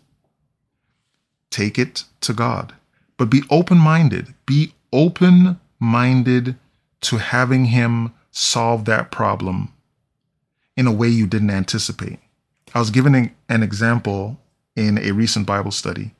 take 1.51 1.79
it 1.79 2.05
to 2.21 2.33
God 2.33 2.75
but 3.17 3.31
be 3.31 3.43
open 3.51 3.79
minded. 3.79 4.35
Be 4.47 4.75
open 4.93 5.61
minded 5.79 6.57
to 7.03 7.19
having 7.19 7.67
Him 7.67 8.13
solve 8.31 8.85
that 8.85 9.11
problem 9.11 9.73
in 10.77 10.87
a 10.87 10.93
way 10.93 11.09
you 11.09 11.27
didn't 11.27 11.51
anticipate. 11.51 12.19
I 12.75 12.79
was 12.79 12.91
given 12.91 13.35
an 13.49 13.63
example 13.63 14.39
in 14.75 14.99
a 14.99 15.13
recent 15.13 15.47
Bible 15.47 15.71
study. 15.71 16.13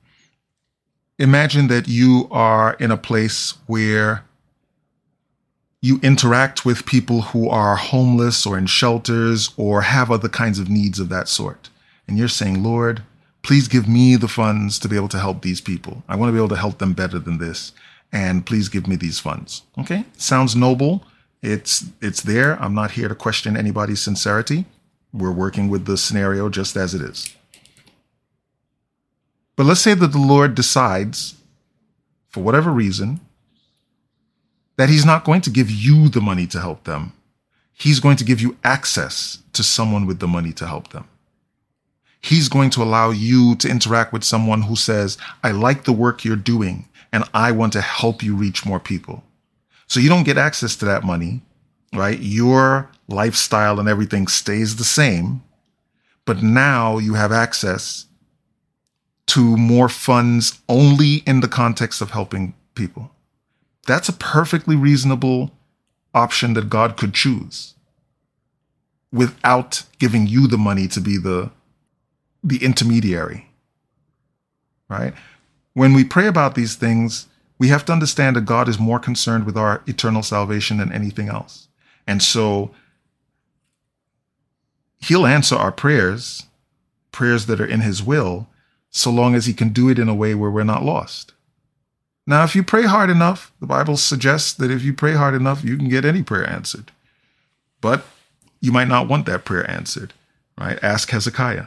Imagine 1.19 1.69
that 1.69 1.89
you 1.89 2.29
are 2.31 2.75
in 2.75 2.91
a 2.91 2.97
place 2.97 3.55
where 3.67 4.25
you 5.83 6.01
interact 6.03 6.65
with 6.65 6.87
people 6.87 7.23
who 7.23 7.49
are 7.49 7.77
homeless 7.77 8.47
or 8.47 8.57
in 8.57 8.67
shelters 8.67 9.51
or 9.57 9.83
have 9.83 10.11
other 10.11 10.29
kinds 10.29 10.59
of 10.59 10.69
needs 10.69 10.99
of 10.99 11.09
that 11.11 11.29
sort. 11.29 11.69
And 12.09 12.17
you're 12.19 12.29
saying, 12.29 12.63
Lord, 12.63 13.03
please 13.47 13.69
give 13.69 13.87
me 13.87 14.17
the 14.17 14.27
funds 14.27 14.77
to 14.81 14.89
be 14.89 14.97
able 14.97 15.07
to 15.07 15.21
help 15.21 15.43
these 15.43 15.61
people. 15.61 16.03
I 16.09 16.17
want 16.17 16.29
to 16.29 16.33
be 16.33 16.39
able 16.39 16.49
to 16.49 16.57
help 16.57 16.79
them 16.79 16.95
better 16.95 17.21
than 17.21 17.39
this. 17.39 17.71
And 18.13 18.45
please 18.45 18.69
give 18.69 18.89
me 18.89 18.97
these 18.97 19.21
funds. 19.21 19.63
Okay. 19.79 20.05
Sounds 20.17 20.57
noble. 20.57 21.05
It's, 21.43 21.85
it's 22.03 22.23
there. 22.23 22.61
I'm 22.61 22.75
not 22.75 22.93
here 22.93 23.07
to 23.07 23.15
question 23.15 23.57
anybody's 23.57 24.03
sincerity. 24.03 24.65
We're 25.13 25.31
working 25.31 25.69
with 25.69 25.87
the 25.87 25.97
scenario 25.97 26.49
just 26.49 26.77
as 26.77 26.93
it 26.93 27.01
is. 27.01 27.37
But 29.55 29.67
let's 29.67 29.81
say 29.81 29.95
that 29.95 30.11
the 30.11 30.19
Lord 30.19 30.57
decides, 30.57 31.37
for 32.29 32.43
whatever 32.43 32.73
reason, 32.73 33.21
that 34.77 34.89
He's 34.89 35.07
not 35.07 35.25
going 35.25 35.41
to 35.43 35.51
give 35.51 35.71
you 35.71 36.09
the 36.09 36.21
money 36.21 36.49
to 36.49 36.61
help 36.61 36.83
them. 36.83 37.13
He's 37.73 38.01
going 38.01 38.17
to 38.17 38.25
give 38.25 38.41
you 38.41 38.57
access 38.65 39.39
to 39.53 39.63
someone 39.63 40.05
with 40.05 40.19
the 40.19 40.27
money 40.27 40.53
to 40.55 40.67
help 40.67 40.89
them 40.89 41.07
he's 42.27 42.49
going 42.49 42.71
to 42.71 42.83
allow 42.83 43.11
you 43.11 43.55
to 43.57 43.69
interact 43.69 44.13
with 44.13 44.25
someone 44.25 44.63
who 44.63 44.77
says, 44.77 45.19
I 45.45 45.53
like 45.53 45.85
the 45.85 45.93
work 45.93 46.25
you're 46.25 46.37
doing 46.55 46.89
and 47.13 47.25
I 47.35 47.53
want 47.53 47.73
to 47.75 47.81
help 47.81 48.23
you 48.23 48.35
reach 48.37 48.67
more 48.67 48.81
people. 48.81 49.23
So 49.87 50.01
you 50.01 50.09
don't 50.09 50.25
get 50.27 50.39
access 50.39 50.77
to 50.77 50.85
that 50.87 51.05
money, 51.05 51.43
right? 51.95 52.19
Your 52.21 52.91
lifestyle 53.09 53.79
and 53.81 53.89
everything 53.89 54.27
stays 54.29 54.77
the 54.77 54.85
same, 54.85 55.43
but 56.25 56.43
now 56.43 56.99
you 56.99 57.15
have 57.15 57.33
access 57.33 58.07
to 59.29 59.57
more 59.57 59.89
funds 59.89 60.61
only 60.69 61.17
in 61.27 61.41
the 61.41 61.49
context 61.49 62.01
of 62.01 62.11
helping 62.11 62.55
people. 62.75 63.11
That's 63.87 64.09
a 64.09 64.13
perfectly 64.15 64.77
reasonable 64.77 65.53
option 66.15 66.55
that 66.55 66.71
God 66.71 66.97
could 66.97 67.15
choose. 67.15 67.75
without 69.13 69.85
giving 69.99 70.27
you 70.27 70.47
the 70.47 70.59
money 70.59 70.87
to 70.89 71.01
be 71.01 71.19
the 71.19 71.51
the 72.47 72.65
intermediary. 72.65 73.49
Right? 74.89 75.15
When 75.75 75.93
we 75.93 76.05
pray 76.05 76.27
about 76.27 76.55
these 76.55 76.77
things, 76.77 77.27
we 77.59 77.69
have 77.69 77.85
to 77.87 77.93
understand 77.93 78.37
that 78.37 78.45
God 78.45 78.69
is 78.69 78.79
more 78.79 78.99
concerned 78.99 79.45
with 79.45 79.57
our 79.57 79.83
eternal 79.87 80.23
salvation 80.23 80.79
than 80.79 80.93
anything 80.93 81.29
else. 81.29 81.69
And 82.07 82.23
so 82.23 82.71
he'll 84.99 85.27
answer 85.27 85.57
our 85.57 85.73
prayers, 85.73 86.45
prayers 87.13 87.47
that 87.47 87.61
are 87.61 87.67
in 87.67 87.81
his 87.81 88.03
will, 88.03 88.47
so 88.91 89.11
long 89.11 89.35
as 89.35 89.47
he 89.47 89.53
can 89.53 89.71
do 89.71 89.89
it 89.89 89.99
in 89.99 90.09
a 90.09 90.15
way 90.15 90.35
where 90.35 90.51
we're 90.51 90.65
not 90.65 90.85
lost. 90.85 91.33
Now, 92.27 92.45
if 92.45 92.57
you 92.57 92.63
pray 92.63 92.85
hard 92.85 93.11
enough, 93.11 93.53
the 93.61 93.67
Bible 93.67 93.97
suggests 93.97 94.53
that 94.55 94.71
if 94.71 94.83
you 94.83 94.93
pray 94.93 95.15
hard 95.15 95.35
enough, 95.35 95.65
you 95.65 95.77
can 95.77 95.89
get 95.89 96.05
any 96.05 96.23
prayer 96.23 96.49
answered. 96.49 96.91
But 97.81 98.05
you 98.61 98.73
might 98.73 98.89
not 98.89 99.09
want 99.09 99.27
that 99.27 99.45
prayer 99.45 99.69
answered, 99.71 100.13
right? 100.59 100.79
Ask 100.83 101.11
Hezekiah. 101.11 101.67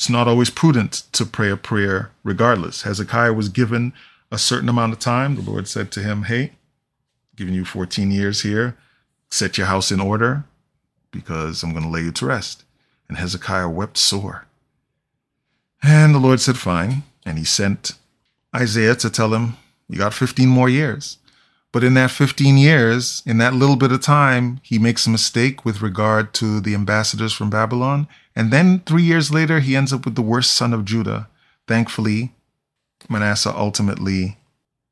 It's 0.00 0.08
not 0.08 0.28
always 0.28 0.48
prudent 0.48 1.02
to 1.12 1.26
pray 1.26 1.50
a 1.50 1.58
prayer 1.58 2.10
regardless. 2.24 2.84
Hezekiah 2.84 3.34
was 3.34 3.50
given 3.50 3.92
a 4.32 4.38
certain 4.38 4.70
amount 4.70 4.94
of 4.94 4.98
time. 4.98 5.36
The 5.36 5.42
Lord 5.42 5.68
said 5.68 5.92
to 5.92 6.00
him, 6.00 6.22
Hey, 6.22 6.52
giving 7.36 7.52
you 7.52 7.66
14 7.66 8.10
years 8.10 8.40
here, 8.40 8.78
set 9.28 9.58
your 9.58 9.66
house 9.66 9.92
in 9.92 10.00
order 10.00 10.44
because 11.10 11.62
I'm 11.62 11.72
going 11.72 11.82
to 11.82 11.90
lay 11.90 12.00
you 12.00 12.12
to 12.12 12.24
rest. 12.24 12.64
And 13.10 13.18
Hezekiah 13.18 13.68
wept 13.68 13.98
sore. 13.98 14.46
And 15.82 16.14
the 16.14 16.18
Lord 16.18 16.40
said, 16.40 16.56
Fine. 16.56 17.02
And 17.26 17.36
he 17.36 17.44
sent 17.44 17.92
Isaiah 18.56 18.94
to 18.94 19.10
tell 19.10 19.34
him, 19.34 19.58
You 19.86 19.98
got 19.98 20.14
15 20.14 20.48
more 20.48 20.70
years. 20.70 21.18
But 21.72 21.84
in 21.84 21.94
that 21.94 22.10
15 22.10 22.56
years, 22.58 23.22
in 23.24 23.38
that 23.38 23.54
little 23.54 23.76
bit 23.76 23.92
of 23.92 24.00
time, 24.00 24.60
he 24.62 24.78
makes 24.78 25.06
a 25.06 25.10
mistake 25.10 25.64
with 25.64 25.82
regard 25.82 26.34
to 26.34 26.60
the 26.60 26.74
ambassadors 26.74 27.32
from 27.32 27.48
Babylon. 27.48 28.08
And 28.34 28.52
then 28.52 28.80
three 28.80 29.04
years 29.04 29.32
later, 29.32 29.60
he 29.60 29.76
ends 29.76 29.92
up 29.92 30.04
with 30.04 30.16
the 30.16 30.22
worst 30.22 30.52
son 30.52 30.72
of 30.72 30.84
Judah. 30.84 31.28
Thankfully, 31.68 32.34
Manasseh 33.08 33.54
ultimately 33.56 34.36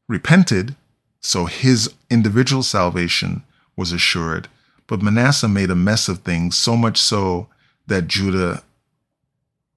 repented, 0.08 0.76
so 1.20 1.47
his 1.47 1.92
individual 2.11 2.62
salvation 2.62 3.42
was 3.76 3.90
assured. 3.90 4.49
But 4.87 5.02
Manasseh 5.02 5.49
made 5.49 5.70
a 5.70 5.75
mess 5.75 6.08
of 6.08 6.20
things, 6.20 6.56
so 6.56 6.76
much 6.76 6.99
so 6.99 7.49
that 7.88 8.06
Judah 8.06 8.62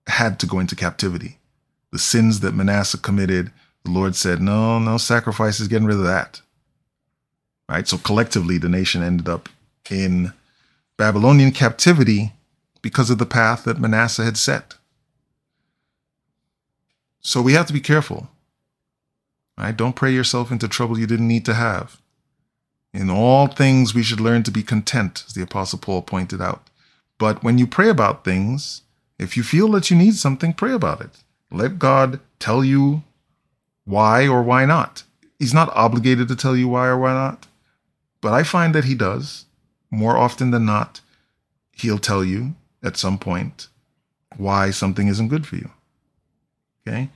had 0.08 0.39
to 0.39 0.46
go 0.46 0.60
into 0.60 0.75
captivity. 0.75 1.39
The 1.91 2.00
sins 2.00 2.39
that 2.41 2.55
Manasseh 2.55 2.98
committed, 2.98 3.51
the 3.84 3.91
Lord 3.91 4.15
said, 4.15 4.41
No, 4.41 4.77
no 4.77 4.98
sacrifices, 4.98 5.67
getting 5.67 5.88
rid 5.88 5.98
of 5.98 6.03
that. 6.03 6.41
Right? 7.72 7.88
So 7.88 7.98
collectively, 7.98 8.58
the 8.58 8.68
nation 8.68 9.01
ended 9.01 9.30
up 9.30 9.48
in 9.90 10.34
Babylonian 10.98 11.51
captivity 11.54 12.34
because 12.82 13.10
of 13.10 13.18
the 13.18 13.25
path 13.25 13.63
that 13.63 13.80
Manasseh 13.80 14.25
had 14.25 14.36
set. 14.36 14.75
So 17.22 17.42
we 17.42 17.54
have 17.54 17.68
to 17.68 17.74
be 17.74 17.80
careful. 17.80 18.28
Right? 19.58 19.75
Don't 19.75 19.96
pray 19.96 20.12
yourself 20.12 20.51
into 20.51 20.68
trouble 20.68 21.00
you 21.00 21.08
didn't 21.08 21.30
need 21.30 21.46
to 21.46 21.54
have. 21.54 22.01
In 22.94 23.10
all 23.10 23.48
things, 23.48 23.96
we 23.96 24.04
should 24.04 24.20
learn 24.20 24.44
to 24.44 24.51
be 24.51 24.63
content, 24.63 25.24
as 25.25 25.34
the 25.34 25.42
Apostle 25.42 25.80
Paul 25.80 26.01
pointed 26.01 26.42
out. 26.42 26.70
But 27.18 27.42
when 27.42 27.58
you 27.58 27.68
pray 27.68 27.88
about 27.88 28.25
things, 28.25 28.82
if 29.18 29.38
you 29.38 29.44
feel 29.44 29.70
that 29.70 29.90
you 29.90 29.96
need 29.96 30.16
something, 30.16 30.51
pray 30.51 30.74
about 30.74 31.00
it. 31.00 31.24
Let 31.50 31.80
God 31.80 32.20
tell 32.38 32.66
you 32.66 33.04
why 33.86 34.28
or 34.28 34.44
why 34.44 34.66
not. 34.66 35.04
He's 35.40 35.54
not 35.54 35.74
obligated 35.74 36.28
to 36.28 36.36
tell 36.36 36.58
you 36.58 36.68
why 36.68 36.88
or 36.88 36.98
why 36.98 37.13
not. 37.13 37.48
But 38.22 38.34
I 38.34 38.44
find 38.44 38.74
that 38.75 38.86
he 38.86 38.96
does. 38.96 39.46
More 39.90 40.16
often 40.16 40.51
than 40.51 40.66
not, 40.66 41.01
he'll 41.72 42.00
tell 42.00 42.24
you 42.24 42.56
at 42.84 42.98
some 42.98 43.18
point 43.18 43.68
why 44.38 44.72
something 44.72 45.08
isn't 45.08 45.28
good 45.28 45.46
for 45.46 45.56
you. 45.58 45.72
Okay? 46.88 47.10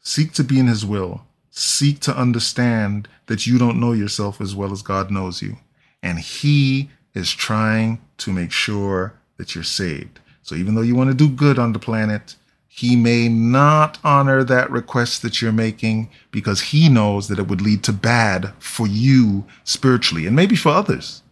Seek 0.00 0.32
to 0.32 0.44
be 0.44 0.58
in 0.58 0.66
his 0.66 0.84
will. 0.84 1.22
Seek 1.50 2.00
to 2.00 2.16
understand 2.16 3.08
that 3.26 3.46
you 3.46 3.58
don't 3.58 3.80
know 3.80 3.92
yourself 3.92 4.40
as 4.40 4.54
well 4.54 4.72
as 4.72 4.82
God 4.82 5.10
knows 5.10 5.42
you. 5.42 5.58
And 6.02 6.18
he 6.18 6.90
is 7.14 7.32
trying 7.32 8.00
to 8.18 8.32
make 8.32 8.52
sure 8.52 9.14
that 9.36 9.54
you're 9.54 9.64
saved. 9.64 10.20
So 10.42 10.54
even 10.54 10.74
though 10.74 10.82
you 10.82 10.94
want 10.94 11.10
to 11.10 11.16
do 11.16 11.28
good 11.28 11.58
on 11.58 11.72
the 11.72 11.78
planet, 11.78 12.36
he 12.76 12.94
may 12.94 13.26
not 13.26 13.96
honor 14.04 14.44
that 14.44 14.70
request 14.70 15.22
that 15.22 15.40
you're 15.40 15.50
making 15.50 16.10
because 16.30 16.60
he 16.60 16.90
knows 16.90 17.26
that 17.28 17.38
it 17.38 17.48
would 17.48 17.62
lead 17.62 17.82
to 17.82 17.92
bad 17.92 18.52
for 18.58 18.86
you 18.86 19.46
spiritually 19.64 20.26
and 20.26 20.36
maybe 20.36 20.54
for 20.54 20.68
others. 20.68 21.22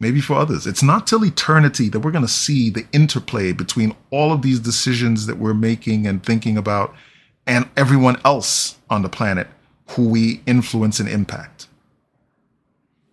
Maybe 0.00 0.22
for 0.22 0.36
others. 0.36 0.66
It's 0.66 0.82
not 0.82 1.06
till 1.06 1.22
eternity 1.22 1.90
that 1.90 2.00
we're 2.00 2.12
going 2.12 2.24
to 2.24 2.32
see 2.32 2.70
the 2.70 2.86
interplay 2.92 3.52
between 3.52 3.94
all 4.10 4.32
of 4.32 4.40
these 4.40 4.58
decisions 4.58 5.26
that 5.26 5.36
we're 5.36 5.52
making 5.52 6.06
and 6.06 6.24
thinking 6.24 6.56
about 6.56 6.94
and 7.46 7.68
everyone 7.76 8.18
else 8.24 8.78
on 8.88 9.02
the 9.02 9.10
planet 9.10 9.48
who 9.90 10.08
we 10.08 10.40
influence 10.46 10.98
and 10.98 11.10
impact. 11.10 11.66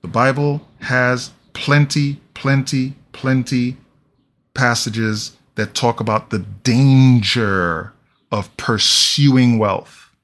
The 0.04 0.08
Bible 0.08 0.66
has 0.80 1.32
plenty, 1.52 2.22
plenty, 2.34 2.94
plenty 3.12 3.76
passages 4.54 5.36
that 5.60 5.74
talk 5.74 6.00
about 6.00 6.30
the 6.30 6.40
danger 6.40 7.92
of 8.32 8.56
pursuing 8.56 9.60
wealth. 9.60 10.16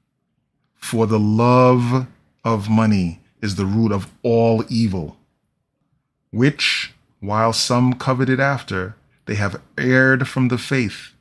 For 0.76 1.06
the 1.06 1.18
love 1.18 2.06
of 2.42 2.70
money 2.70 3.20
is 3.42 3.56
the 3.56 3.66
root 3.66 3.92
of 3.92 4.10
all 4.22 4.64
evil, 4.70 5.18
which, 6.30 6.94
while 7.20 7.52
some 7.52 7.92
coveted 7.92 8.40
after, 8.40 8.96
they 9.26 9.34
have 9.34 9.60
erred 9.76 10.26
from 10.26 10.48
the 10.48 10.56
faith 10.56 11.12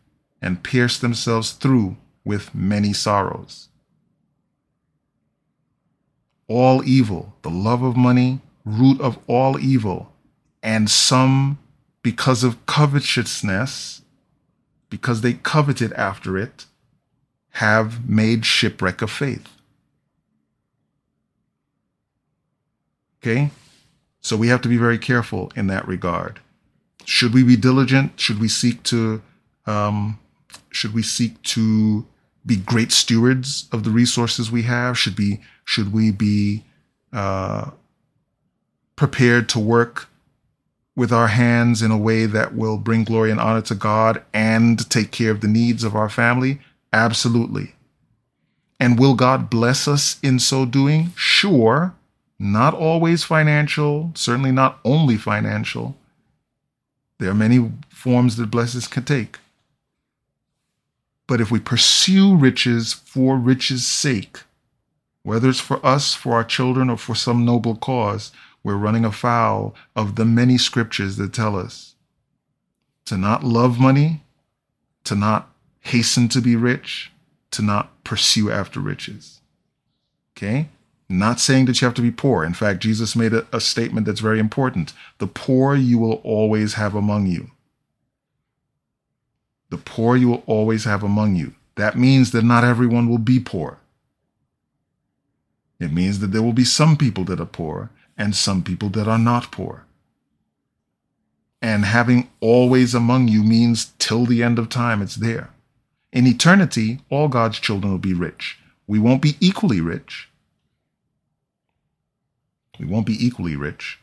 and 0.42 0.64
pierced 0.64 1.02
themselves 1.02 1.52
through 1.52 1.98
with 2.24 2.56
many 2.56 2.94
sorrows. 2.94 3.68
All 6.48 6.88
evil, 6.88 7.34
the 7.42 7.50
love 7.50 7.84
of 7.84 7.98
money, 7.98 8.40
root 8.64 9.02
of 9.02 9.20
all 9.28 9.60
evil, 9.60 10.14
and 10.64 10.90
some, 10.90 11.60
because 12.02 12.46
of 12.46 12.66
covetousness, 12.66 14.04
because 14.96 15.20
they 15.20 15.34
coveted 15.34 15.92
after 15.92 16.38
it, 16.38 16.68
have 17.50 18.08
made 18.10 18.46
shipwreck 18.46 19.02
of 19.02 19.12
faith. 19.12 19.50
Okay? 23.20 23.52
So 24.22 24.38
we 24.38 24.48
have 24.48 24.62
to 24.62 24.70
be 24.70 24.78
very 24.78 24.98
careful 24.98 25.52
in 25.54 25.68
that 25.68 25.86
regard. 25.86 26.40
Should 27.04 27.34
we 27.34 27.44
be 27.44 27.58
diligent? 27.58 28.18
Should 28.22 28.40
we 28.40 28.48
seek 28.48 28.84
to 28.84 29.22
um, 29.66 30.18
should 30.72 30.94
we 30.94 31.04
seek 31.04 31.42
to 31.56 32.06
be 32.46 32.56
great 32.56 32.94
stewards 32.94 33.68
of 33.74 33.84
the 33.84 33.90
resources 33.90 34.50
we 34.50 34.62
have? 34.62 34.98
Should 34.98 35.18
be 35.18 35.42
should 35.66 35.92
we 35.92 36.12
be 36.12 36.64
uh, 37.12 37.72
prepared 38.96 39.50
to 39.50 39.60
work 39.60 40.08
with 40.96 41.12
our 41.12 41.28
hands 41.28 41.82
in 41.82 41.92
a 41.92 41.98
way 41.98 42.26
that 42.26 42.56
will 42.56 42.78
bring 42.78 43.04
glory 43.04 43.32
and 43.32 43.40
honor 43.40 43.62
to 43.62 43.76
God 43.76 44.24
and 44.34 44.90
take 44.90 45.12
care 45.12 45.32
of 45.32 45.42
the 45.42 45.48
needs 45.48 45.84
of 45.84 45.96
our 45.96 46.10
family? 46.10 46.60
Absolutely. 46.94 47.76
And 48.80 49.00
will 49.00 49.16
God 49.16 49.50
bless 49.50 49.88
us 49.88 50.18
in 50.22 50.40
so 50.40 50.66
doing? 50.66 51.12
Sure. 51.16 51.94
Not 52.38 52.74
always 52.74 53.24
financial, 53.24 54.12
certainly 54.16 54.52
not 54.52 54.80
only 54.84 55.18
financial. 55.18 55.96
There 57.18 57.30
are 57.30 57.36
many 57.36 57.72
forms 57.90 58.36
that 58.36 58.52
blessings 58.52 58.88
can 58.88 59.04
take. 59.04 59.40
But 61.28 61.42
if 61.42 61.50
we 61.50 61.60
pursue 61.60 62.36
riches 62.36 62.94
for 62.94 63.38
riches' 63.38 63.86
sake, 63.86 64.44
whether 65.24 65.50
it's 65.50 65.60
for 65.60 65.84
us, 65.84 66.14
for 66.14 66.34
our 66.34 66.44
children, 66.44 66.90
or 66.90 66.98
for 66.98 67.16
some 67.16 67.46
noble 67.46 67.76
cause, 67.76 68.32
we're 68.66 68.76
running 68.76 69.06
afoul 69.06 69.76
of 69.96 70.16
the 70.16 70.26
many 70.26 70.58
scriptures 70.58 71.18
that 71.18 71.32
tell 71.32 71.56
us 71.56 71.94
to 73.06 73.16
not 73.16 73.44
love 73.44 73.80
money, 73.80 74.24
to 75.04 75.14
not 75.14 75.52
hasten 75.82 76.28
to 76.30 76.42
be 76.42 76.56
rich, 76.56 77.12
to 77.52 77.62
not 77.62 78.04
pursue 78.04 78.50
after 78.50 78.80
riches. 78.80 79.40
Okay? 80.36 80.68
Not 81.08 81.40
saying 81.40 81.66
that 81.66 81.80
you 81.80 81.86
have 81.86 81.94
to 81.94 82.02
be 82.02 82.10
poor. 82.10 82.44
In 82.44 82.56
fact, 82.56 82.80
Jesus 82.80 83.16
made 83.16 83.34
a, 83.34 83.46
a, 83.54 83.62
statement 83.62 84.08
that's 84.08 84.20
very 84.20 84.40
important. 84.40 84.94
The 85.20 85.28
poor 85.28 85.76
you 85.76 86.00
will 86.00 86.20
always 86.24 86.74
have 86.74 86.96
among 86.96 87.28
you. 87.28 87.52
The 89.70 89.78
poor 89.78 90.18
you 90.18 90.30
will 90.30 90.44
always 90.48 90.86
have 90.86 91.04
among 91.04 91.36
you. 91.36 91.54
That 91.76 92.00
means 92.00 92.32
that 92.32 92.44
not 92.44 92.64
everyone 92.64 93.10
will 93.10 93.20
be 93.20 93.40
poor. 93.40 93.78
It 95.80 95.94
means 95.94 96.18
that 96.20 96.28
there 96.28 96.42
will 96.42 96.54
be 96.54 96.66
some 96.66 96.98
people 96.98 97.26
that 97.26 97.40
are 97.40 97.46
poor, 97.46 97.92
and 98.18 98.36
some 98.36 98.64
people 98.64 98.90
that 98.90 99.08
are 99.08 99.20
not 99.20 99.52
poor. 99.52 99.86
And 101.62 101.86
having 101.86 102.30
always 102.40 102.94
among 102.94 103.28
you 103.28 103.44
means 103.44 103.94
till 103.98 104.26
the 104.26 104.44
end 104.44 104.60
of 104.60 104.70
time, 104.70 105.02
it's 105.02 105.16
there. 105.16 105.50
In 106.12 106.28
eternity, 106.28 107.00
all 107.10 107.28
God's 107.28 107.60
children 107.60 107.92
will 107.92 108.00
be 108.00 108.14
rich. 108.14 108.60
We 108.88 109.00
won't 109.00 109.22
be 109.22 109.36
equally 109.40 109.82
rich. 109.82 110.30
We 112.80 112.86
won't 112.86 113.06
be 113.06 113.26
equally 113.26 113.56
rich. 113.56 114.00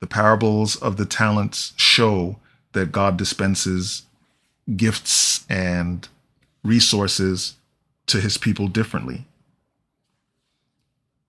The 0.00 0.06
parables 0.06 0.76
of 0.76 0.96
the 0.96 1.06
talents 1.06 1.72
show 1.76 2.36
that 2.72 2.92
God 2.92 3.16
dispenses 3.16 4.02
gifts 4.76 5.44
and 5.48 6.06
resources 6.62 7.54
to 8.06 8.20
his 8.20 8.36
people 8.36 8.68
differently. 8.68 9.26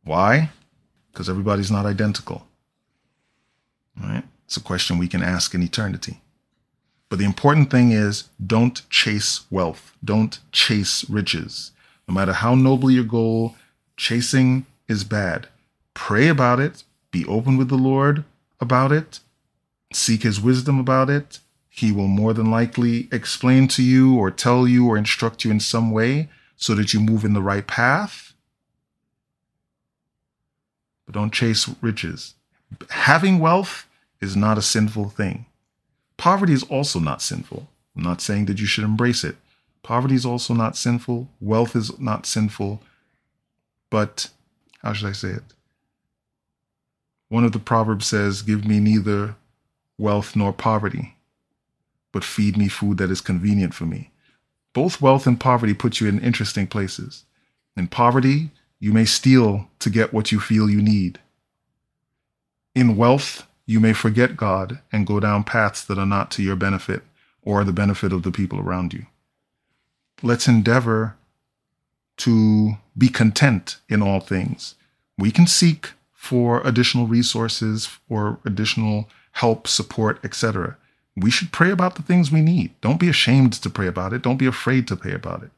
Why? 0.03 0.49
Because 1.15 1.29
everybody's 1.29 1.71
not 1.71 1.85
identical. 1.85 2.45
Right? 3.97 4.25
It's 4.43 4.57
a 4.57 4.61
question 4.61 4.97
we 4.97 5.07
can 5.07 5.23
ask 5.23 5.55
in 5.55 5.63
eternity. 5.63 6.19
But 7.07 7.19
the 7.19 7.25
important 7.25 7.71
thing 7.71 7.93
is 7.93 8.25
don't 8.45 8.87
chase 8.89 9.45
wealth, 9.49 9.93
don't 10.03 10.37
chase 10.51 11.09
riches. 11.09 11.71
No 12.05 12.13
matter 12.13 12.33
how 12.33 12.53
noble 12.53 12.91
your 12.91 13.05
goal, 13.05 13.55
chasing 13.95 14.65
is 14.89 15.05
bad. 15.05 15.47
Pray 15.93 16.27
about 16.27 16.59
it, 16.59 16.83
be 17.11 17.23
open 17.27 17.55
with 17.55 17.69
the 17.69 17.77
Lord 17.77 18.25
about 18.59 18.91
it, 18.91 19.21
seek 19.93 20.23
his 20.23 20.41
wisdom 20.41 20.79
about 20.79 21.09
it. 21.09 21.39
He 21.69 21.93
will 21.93 22.09
more 22.09 22.33
than 22.33 22.51
likely 22.51 23.07
explain 23.09 23.69
to 23.69 23.81
you 23.81 24.17
or 24.17 24.31
tell 24.31 24.67
you 24.67 24.85
or 24.85 24.97
instruct 24.97 25.45
you 25.45 25.51
in 25.51 25.61
some 25.61 25.91
way 25.91 26.27
so 26.57 26.75
that 26.75 26.93
you 26.93 26.99
move 26.99 27.23
in 27.23 27.33
the 27.33 27.41
right 27.41 27.65
path. 27.65 28.33
But 31.05 31.15
don't 31.15 31.33
chase 31.33 31.69
riches. 31.81 32.35
Having 32.89 33.39
wealth 33.39 33.87
is 34.21 34.35
not 34.35 34.57
a 34.57 34.61
sinful 34.61 35.09
thing. 35.09 35.45
Poverty 36.17 36.53
is 36.53 36.63
also 36.63 36.99
not 36.99 37.21
sinful. 37.21 37.67
I'm 37.95 38.03
not 38.03 38.21
saying 38.21 38.45
that 38.45 38.59
you 38.59 38.65
should 38.65 38.83
embrace 38.83 39.23
it. 39.23 39.35
Poverty 39.83 40.15
is 40.15 40.25
also 40.25 40.53
not 40.53 40.75
sinful. 40.75 41.29
Wealth 41.39 41.75
is 41.75 41.97
not 41.99 42.25
sinful. 42.25 42.81
But 43.89 44.29
how 44.81 44.93
should 44.93 45.09
I 45.09 45.13
say 45.13 45.29
it? 45.29 45.43
One 47.29 47.43
of 47.43 47.51
the 47.51 47.59
proverbs 47.59 48.07
says, 48.07 48.41
Give 48.41 48.65
me 48.65 48.79
neither 48.79 49.35
wealth 49.97 50.35
nor 50.35 50.53
poverty, 50.53 51.15
but 52.11 52.23
feed 52.23 52.57
me 52.57 52.67
food 52.67 52.97
that 52.97 53.11
is 53.11 53.21
convenient 53.21 53.73
for 53.73 53.85
me. 53.85 54.11
Both 54.73 55.01
wealth 55.01 55.25
and 55.25 55.39
poverty 55.39 55.73
put 55.73 55.99
you 56.01 56.07
in 56.07 56.19
interesting 56.19 56.67
places. 56.67 57.23
In 57.77 57.87
poverty, 57.87 58.51
you 58.85 58.93
may 58.93 59.03
steal 59.03 59.67
to 59.79 59.89
get 59.89 60.13
what 60.13 60.31
you 60.31 60.39
feel 60.39 60.69
you 60.69 60.79
need. 60.79 61.17
In 62.75 62.95
wealth, 62.95 63.47
you 63.65 63.79
may 63.79 63.93
forget 63.93 64.37
God 64.37 64.77
and 64.91 65.07
go 65.07 65.19
down 65.19 65.43
paths 65.43 65.83
that 65.85 65.97
are 65.97 66.05
not 66.05 66.29
to 66.31 66.43
your 66.43 66.55
benefit 66.55 67.01
or 67.41 67.63
the 67.63 67.73
benefit 67.73 68.13
of 68.13 68.21
the 68.21 68.31
people 68.31 68.59
around 68.59 68.93
you. 68.93 69.07
Let's 70.21 70.47
endeavor 70.47 71.15
to 72.17 72.73
be 72.95 73.09
content 73.09 73.77
in 73.89 74.03
all 74.03 74.19
things. 74.19 74.75
We 75.17 75.31
can 75.31 75.47
seek 75.47 75.93
for 76.13 76.61
additional 76.61 77.07
resources 77.07 77.89
or 78.07 78.37
additional 78.45 79.09
help, 79.31 79.67
support, 79.67 80.23
etc. 80.23 80.77
We 81.17 81.31
should 81.31 81.51
pray 81.51 81.71
about 81.71 81.95
the 81.95 82.03
things 82.03 82.31
we 82.31 82.41
need. 82.41 82.79
Don't 82.81 82.99
be 82.99 83.09
ashamed 83.09 83.53
to 83.53 83.69
pray 83.71 83.87
about 83.87 84.13
it. 84.13 84.21
Don't 84.21 84.37
be 84.37 84.45
afraid 84.45 84.87
to 84.89 84.95
pray 84.95 85.13
about 85.13 85.41
it. 85.41 85.49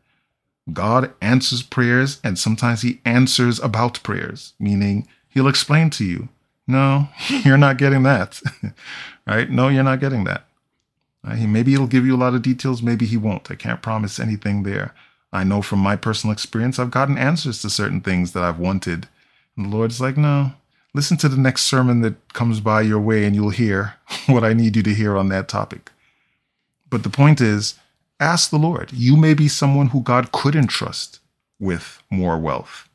God 0.73 1.13
answers 1.21 1.63
prayers, 1.63 2.19
and 2.23 2.37
sometimes 2.37 2.81
He 2.81 2.99
answers 3.05 3.59
about 3.59 4.03
prayers, 4.03 4.53
meaning 4.59 5.07
He'll 5.29 5.47
explain 5.47 5.89
to 5.91 6.05
you 6.05 6.29
no, 6.67 7.07
you're 7.45 7.57
not 7.57 7.77
getting 7.77 8.03
that. 8.03 8.41
right? 9.27 9.49
No, 9.49 9.69
you're 9.69 9.83
not 9.83 9.99
getting 9.99 10.25
that. 10.25 10.45
Right? 11.23 11.39
Maybe 11.39 11.71
he'll 11.71 11.87
give 11.87 12.05
you 12.05 12.15
a 12.15 12.17
lot 12.17 12.35
of 12.35 12.41
details. 12.41 12.83
Maybe 12.83 13.05
he 13.05 13.17
won't. 13.17 13.49
I 13.49 13.55
can't 13.55 13.81
promise 13.81 14.19
anything 14.19 14.63
there. 14.63 14.93
I 15.31 15.43
know 15.43 15.61
from 15.61 15.79
my 15.79 15.95
personal 15.95 16.33
experience, 16.33 16.79
I've 16.79 16.91
gotten 16.91 17.17
answers 17.17 17.61
to 17.61 17.69
certain 17.69 18.01
things 18.01 18.31
that 18.33 18.43
I've 18.43 18.59
wanted. 18.59 19.07
And 19.55 19.65
the 19.65 19.75
Lord's 19.75 19.99
like, 19.99 20.17
no, 20.17 20.53
listen 20.93 21.17
to 21.17 21.29
the 21.29 21.37
next 21.37 21.63
sermon 21.63 22.01
that 22.01 22.33
comes 22.33 22.59
by 22.59 22.81
your 22.81 22.99
way 22.99 23.25
and 23.25 23.35
you'll 23.35 23.49
hear 23.49 23.95
what 24.27 24.43
I 24.43 24.53
need 24.53 24.75
you 24.75 24.83
to 24.83 24.93
hear 24.93 25.17
on 25.17 25.29
that 25.29 25.47
topic. 25.47 25.91
But 26.89 27.03
the 27.03 27.09
point 27.09 27.41
is, 27.41 27.75
ask 28.19 28.49
the 28.49 28.57
Lord. 28.57 28.91
You 28.93 29.15
may 29.15 29.33
be 29.33 29.47
someone 29.47 29.87
who 29.87 30.01
God 30.01 30.31
could 30.31 30.55
entrust 30.55 31.19
with 31.59 32.01
more 32.09 32.37
wealth. 32.37 32.89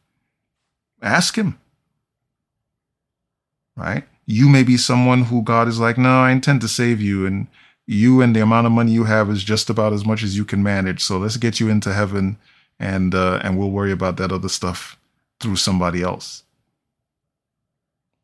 Ask 1.01 1.37
Him 1.37 1.59
right? 3.77 4.05
You 4.27 4.49
may 4.49 4.63
be 4.63 4.77
someone 4.77 5.25
who 5.25 5.43
God 5.43 5.69
is 5.69 5.81
like, 5.81 5.99
no, 5.99 6.21
I 6.21 6.31
intend 6.31 6.61
to 6.63 6.69
save 6.69 7.01
you. 7.01 7.27
And 7.27 7.47
you 7.87 8.21
and 8.21 8.35
the 8.35 8.43
amount 8.43 8.67
of 8.67 8.73
money 8.73 8.93
you 8.93 9.05
have 9.05 9.29
is 9.31 9.43
just 9.43 9.69
about 9.69 9.93
as 9.93 10.05
much 10.05 10.23
as 10.23 10.37
you 10.37 10.45
can 10.45 10.63
manage. 10.63 11.03
So 11.03 11.19
let's 11.19 11.37
get 11.37 11.61
you 11.61 11.69
into 11.69 11.93
heaven 11.93 12.39
and 12.79 13.15
uh, 13.15 13.41
and 13.43 13.59
we'll 13.59 13.71
worry 13.71 13.93
about 13.93 14.17
that 14.17 14.33
other 14.33 14.49
stuff 14.49 14.99
through 15.41 15.57
somebody 15.57 16.03
else. 16.03 16.45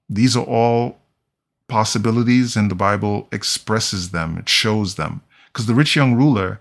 These 0.08 0.36
are 0.36 0.44
all 0.44 0.98
possibilities 1.66 2.56
and 2.56 2.70
the 2.70 2.74
Bible 2.74 3.28
expresses 3.30 4.10
them, 4.10 4.38
it 4.38 4.48
shows 4.48 4.94
them. 4.94 5.20
Because 5.48 5.66
the 5.66 5.74
rich 5.74 5.96
young 5.96 6.14
ruler, 6.14 6.60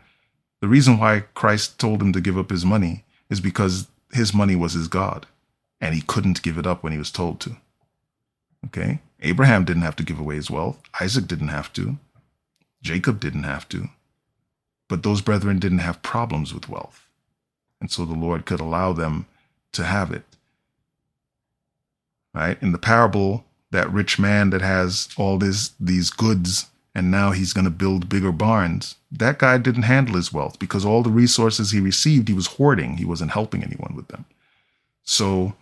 the 0.61 0.67
reason 0.67 0.97
why 0.97 1.25
Christ 1.33 1.79
told 1.79 2.01
him 2.01 2.13
to 2.13 2.21
give 2.21 2.37
up 2.37 2.49
his 2.49 2.65
money 2.65 3.03
is 3.29 3.39
because 3.39 3.87
his 4.11 4.33
money 4.33 4.55
was 4.55 4.73
his 4.73 4.87
God 4.87 5.25
and 5.79 5.93
he 5.93 6.01
couldn't 6.01 6.41
give 6.41 6.57
it 6.57 6.67
up 6.67 6.83
when 6.83 6.93
he 6.93 6.99
was 6.99 7.11
told 7.11 7.39
to. 7.41 7.57
Okay. 8.65 8.99
Abraham 9.21 9.65
didn't 9.65 9.83
have 9.83 9.95
to 9.97 10.03
give 10.03 10.19
away 10.19 10.35
his 10.35 10.49
wealth. 10.49 10.79
Isaac 10.99 11.27
didn't 11.27 11.47
have 11.49 11.71
to. 11.73 11.97
Jacob 12.81 13.19
didn't 13.19 13.43
have 13.43 13.67
to. 13.69 13.89
But 14.87 15.03
those 15.03 15.21
brethren 15.21 15.59
didn't 15.59 15.79
have 15.79 16.01
problems 16.01 16.53
with 16.53 16.69
wealth. 16.69 17.07
And 17.81 17.91
so 17.91 18.05
the 18.05 18.13
Lord 18.13 18.45
could 18.45 18.59
allow 18.59 18.93
them 18.93 19.27
to 19.73 19.83
have 19.83 20.11
it. 20.11 20.23
Right? 22.33 22.61
In 22.61 22.71
the 22.71 22.77
parable, 22.77 23.45
that 23.71 23.91
rich 23.91 24.17
man 24.17 24.49
that 24.51 24.61
has 24.61 25.09
all 25.17 25.37
this, 25.37 25.71
these 25.79 26.09
goods 26.09 26.67
and 26.95 27.11
now 27.11 27.31
he's 27.31 27.53
going 27.53 27.65
to 27.65 27.71
build 27.71 28.09
bigger 28.09 28.31
barns. 28.31 28.95
That 29.11 29.39
guy 29.39 29.57
didn't 29.57 29.83
handle 29.83 30.15
his 30.15 30.33
wealth 30.33 30.59
because 30.59 30.83
all 30.83 31.01
the 31.01 31.09
resources 31.09 31.71
he 31.71 31.79
received, 31.79 32.27
he 32.27 32.33
was 32.33 32.47
hoarding. 32.47 32.97
He 32.97 33.05
wasn't 33.05 33.31
helping 33.31 33.63
anyone 33.63 33.95
with 33.95 34.09
them. 34.09 34.25
So 35.03 35.53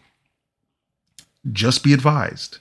just 1.51 1.83
be 1.83 1.93
advised 1.93 2.59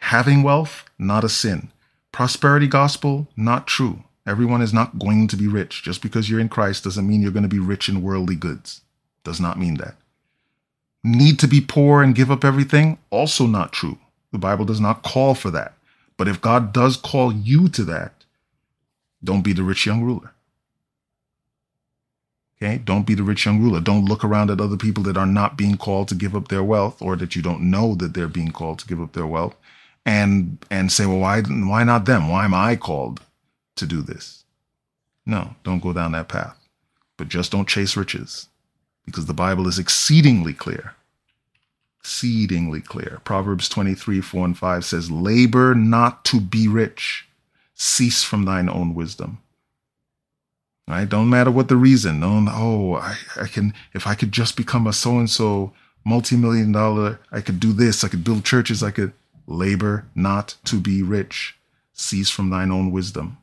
Having 0.00 0.42
wealth, 0.42 0.84
not 0.98 1.24
a 1.24 1.28
sin. 1.28 1.70
Prosperity 2.10 2.66
gospel, 2.66 3.28
not 3.36 3.66
true. 3.66 4.02
Everyone 4.26 4.62
is 4.62 4.72
not 4.72 4.98
going 4.98 5.28
to 5.28 5.36
be 5.36 5.46
rich. 5.46 5.82
Just 5.82 6.02
because 6.02 6.28
you're 6.28 6.40
in 6.40 6.48
Christ 6.48 6.84
doesn't 6.84 7.06
mean 7.06 7.22
you're 7.22 7.30
going 7.30 7.44
to 7.44 7.48
be 7.48 7.58
rich 7.58 7.88
in 7.88 8.02
worldly 8.02 8.34
goods. 8.34 8.80
Does 9.24 9.40
not 9.40 9.58
mean 9.58 9.76
that. 9.76 9.94
Need 11.04 11.38
to 11.38 11.46
be 11.46 11.60
poor 11.60 12.02
and 12.02 12.14
give 12.14 12.30
up 12.30 12.44
everything? 12.44 12.98
Also 13.10 13.46
not 13.46 13.72
true. 13.72 13.98
The 14.32 14.38
Bible 14.38 14.64
does 14.64 14.80
not 14.80 15.02
call 15.02 15.34
for 15.34 15.50
that. 15.50 15.74
But 16.16 16.28
if 16.28 16.40
God 16.40 16.72
does 16.72 16.96
call 16.96 17.32
you 17.32 17.68
to 17.68 17.84
that, 17.84 18.12
don't 19.22 19.42
be 19.42 19.52
the 19.52 19.62
rich 19.62 19.86
young 19.86 20.02
ruler. 20.02 20.32
Okay? 22.62 22.78
Don't 22.78 23.06
be 23.06 23.14
the 23.14 23.22
rich 23.22 23.46
young 23.46 23.60
ruler. 23.60 23.80
Don't 23.80 24.04
look 24.04 24.24
around 24.24 24.50
at 24.50 24.60
other 24.60 24.76
people 24.76 25.02
that 25.04 25.16
are 25.16 25.26
not 25.26 25.56
being 25.56 25.76
called 25.76 26.08
to 26.08 26.14
give 26.14 26.36
up 26.36 26.48
their 26.48 26.64
wealth 26.64 27.00
or 27.00 27.16
that 27.16 27.34
you 27.34 27.42
don't 27.42 27.70
know 27.70 27.94
that 27.94 28.14
they're 28.14 28.28
being 28.28 28.52
called 28.52 28.78
to 28.80 28.86
give 28.86 29.00
up 29.00 29.12
their 29.12 29.26
wealth 29.26 29.56
and 30.06 30.58
and 30.70 30.90
say, 30.92 31.06
well, 31.06 31.18
why 31.18 31.42
why 31.42 31.84
not 31.84 32.06
them? 32.06 32.28
Why 32.28 32.44
am 32.44 32.54
I 32.54 32.76
called 32.76 33.20
to 33.76 33.86
do 33.86 34.02
this? 34.02 34.44
No, 35.26 35.54
don't 35.64 35.82
go 35.82 35.92
down 35.92 36.12
that 36.12 36.28
path. 36.28 36.56
But 37.16 37.28
just 37.28 37.52
don't 37.52 37.68
chase 37.68 37.96
riches, 37.96 38.48
because 39.04 39.26
the 39.26 39.34
Bible 39.34 39.68
is 39.68 39.78
exceedingly 39.78 40.54
clear. 40.54 40.94
Exceedingly 42.00 42.80
clear. 42.80 43.20
Proverbs 43.24 43.68
23, 43.68 44.22
4 44.22 44.44
and 44.46 44.58
5 44.58 44.84
says, 44.84 45.10
Labor 45.10 45.74
not 45.74 46.24
to 46.26 46.40
be 46.40 46.66
rich, 46.66 47.28
cease 47.80 48.22
from 48.22 48.44
thine 48.44 48.68
own 48.68 48.94
wisdom. 48.94 49.38
Right? 50.86 51.08
Don't 51.08 51.30
matter 51.30 51.50
what 51.50 51.68
the 51.68 51.76
reason. 51.76 52.20
Don't, 52.20 52.46
oh, 52.50 52.96
I, 52.96 53.16
I 53.40 53.46
can, 53.46 53.72
if 53.94 54.06
I 54.06 54.14
could 54.14 54.32
just 54.32 54.54
become 54.54 54.86
a 54.86 54.92
so 54.92 55.18
and 55.18 55.30
so 55.30 55.72
multi 56.04 56.36
million 56.36 56.72
dollar, 56.72 57.20
I 57.32 57.40
could 57.40 57.58
do 57.58 57.72
this, 57.72 58.04
I 58.04 58.08
could 58.08 58.22
build 58.22 58.44
churches, 58.44 58.82
I 58.82 58.90
could. 58.90 59.14
Labor 59.46 60.04
not 60.14 60.56
to 60.64 60.78
be 60.78 61.02
rich. 61.02 61.56
Cease 61.92 62.30
from 62.30 62.50
thine 62.50 62.70
own 62.70 62.92
wisdom. 62.92 63.38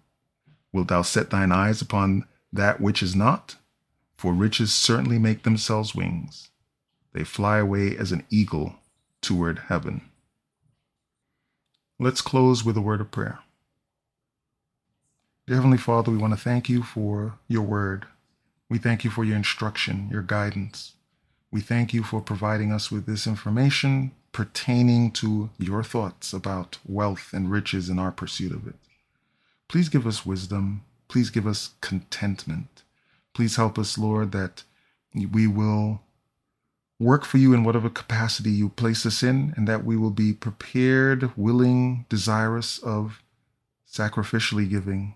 Wilt 0.71 0.87
thou 0.87 1.01
set 1.01 1.31
thine 1.31 1.51
eyes 1.51 1.81
upon 1.81 2.25
that 2.53 2.79
which 2.79 3.01
is 3.01 3.15
not? 3.15 3.55
For 4.17 4.33
riches 4.33 4.73
certainly 4.73 5.19
make 5.19 5.43
themselves 5.43 5.95
wings. 5.95 6.49
They 7.13 7.23
fly 7.23 7.57
away 7.57 7.97
as 7.97 8.11
an 8.11 8.23
eagle 8.29 8.75
toward 9.21 9.59
heaven. 9.67 10.01
Let's 11.99 12.21
close 12.21 12.63
with 12.63 12.77
a 12.77 12.81
word 12.81 13.01
of 13.01 13.11
prayer. 13.11 13.39
Dear 15.47 15.55
Heavenly 15.55 15.77
Father, 15.77 16.11
we 16.11 16.17
want 16.17 16.33
to 16.33 16.39
thank 16.39 16.67
you 16.67 16.83
for 16.83 17.35
your 17.47 17.61
word. 17.61 18.05
We 18.69 18.79
thank 18.79 19.05
you 19.05 19.09
for 19.09 19.23
your 19.23 19.37
instruction, 19.37 20.09
your 20.11 20.21
guidance. 20.21 20.91
We 21.51 21.61
thank 21.61 21.93
you 21.93 22.03
for 22.03 22.19
providing 22.19 22.73
us 22.73 22.91
with 22.91 23.05
this 23.05 23.25
information 23.25 24.11
pertaining 24.33 25.11
to 25.11 25.49
your 25.57 25.83
thoughts 25.83 26.33
about 26.33 26.79
wealth 26.85 27.29
and 27.31 27.49
riches 27.49 27.87
in 27.87 27.97
our 27.97 28.11
pursuit 28.11 28.51
of 28.51 28.67
it. 28.67 28.75
Please 29.69 29.87
give 29.87 30.05
us 30.05 30.25
wisdom. 30.25 30.83
Please 31.07 31.29
give 31.29 31.47
us 31.47 31.75
contentment. 31.79 32.83
Please 33.33 33.55
help 33.55 33.79
us, 33.79 33.97
Lord, 33.97 34.33
that 34.33 34.63
we 35.15 35.47
will 35.47 36.01
work 36.99 37.23
for 37.23 37.37
you 37.37 37.53
in 37.53 37.63
whatever 37.63 37.89
capacity 37.89 38.51
you 38.51 38.67
place 38.67 39.05
us 39.05 39.23
in, 39.23 39.53
and 39.55 39.65
that 39.65 39.85
we 39.85 39.95
will 39.95 40.11
be 40.11 40.33
prepared, 40.33 41.31
willing, 41.37 42.05
desirous 42.09 42.79
of 42.79 43.23
sacrificially 43.89 44.69
giving 44.69 45.13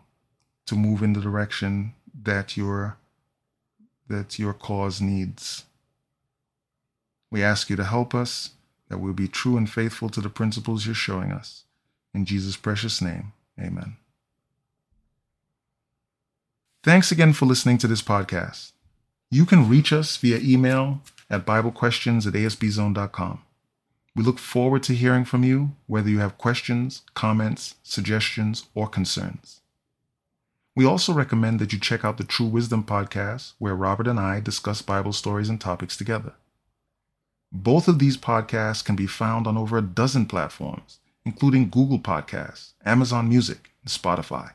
to 0.72 0.76
move 0.78 1.04
in 1.04 1.12
the 1.12 1.20
direction 1.20 1.94
that 2.24 2.56
your 2.56 2.96
that 4.08 4.40
your 4.40 4.54
cause 4.54 5.02
needs. 5.02 5.66
We 7.30 7.44
ask 7.44 7.70
you 7.70 7.76
to 7.76 7.84
help 7.84 8.16
us, 8.16 8.52
that 8.88 8.98
we'll 8.98 9.12
be 9.12 9.28
true 9.28 9.58
and 9.58 9.70
faithful 9.70 10.10
to 10.10 10.22
the 10.22 10.30
principles 10.30 10.86
you're 10.86 10.96
showing 10.96 11.34
us. 11.34 11.64
In 12.14 12.24
Jesus' 12.24 12.56
precious 12.56 13.02
name, 13.02 13.34
amen. 13.60 13.98
Thanks 16.86 17.12
again 17.12 17.34
for 17.34 17.46
listening 17.46 17.78
to 17.80 17.88
this 17.88 18.02
podcast. 18.02 18.72
You 19.30 19.46
can 19.46 19.68
reach 19.68 19.92
us 19.92 20.16
via 20.16 20.40
email 20.42 21.02
at 21.30 21.46
BibleQuestions 21.46 22.26
at 22.28 22.34
ASBZone.com. 22.34 23.42
We 24.16 24.24
look 24.24 24.40
forward 24.40 24.84
to 24.84 24.94
hearing 24.94 25.26
from 25.26 25.44
you, 25.44 25.72
whether 25.88 26.10
you 26.10 26.20
have 26.20 26.38
questions, 26.38 27.02
comments, 27.14 27.76
suggestions, 27.84 28.68
or 28.74 28.88
concerns. 28.88 29.61
We 30.76 30.86
also 30.86 31.12
recommend 31.12 31.60
that 31.60 31.74
you 31.74 31.80
check 31.80 32.06
out 32.06 32.18
the 32.18 32.24
True 32.24 32.46
Wisdom 32.46 32.84
podcast, 32.84 33.54
where 33.60 33.76
Robert 33.76 34.08
and 34.08 34.20
I 34.20 34.40
discuss 34.40 34.82
Bible 34.82 35.12
stories 35.12 35.50
and 35.50 35.60
topics 35.60 35.98
together. 35.98 36.34
Both 37.52 37.90
of 37.90 38.00
these 38.00 38.16
podcasts 38.16 38.84
can 38.84 38.96
be 38.96 39.08
found 39.08 39.48
on 39.48 39.58
over 39.58 39.78
a 39.78 39.82
dozen 39.82 40.26
platforms, 40.26 41.00
including 41.26 41.70
Google 41.70 42.00
Podcasts, 42.00 42.72
Amazon 42.86 43.28
Music, 43.28 43.72
and 43.84 43.92
Spotify. 43.92 44.52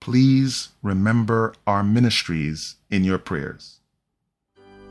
Please 0.00 0.70
remember 0.82 1.54
our 1.68 1.84
ministries 1.84 2.74
in 2.90 3.04
your 3.04 3.18
prayers. 3.18 3.78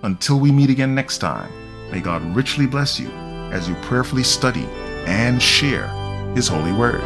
Until 0.01 0.39
we 0.39 0.51
meet 0.51 0.69
again 0.69 0.95
next 0.95 1.17
time, 1.17 1.51
may 1.91 1.99
God 1.99 2.23
richly 2.33 2.67
bless 2.67 2.97
you 2.97 3.09
as 3.51 3.67
you 3.67 3.75
prayerfully 3.81 4.23
study 4.23 4.65
and 5.05 5.41
share 5.41 5.87
His 6.35 6.47
holy 6.47 6.71
word. 6.71 7.01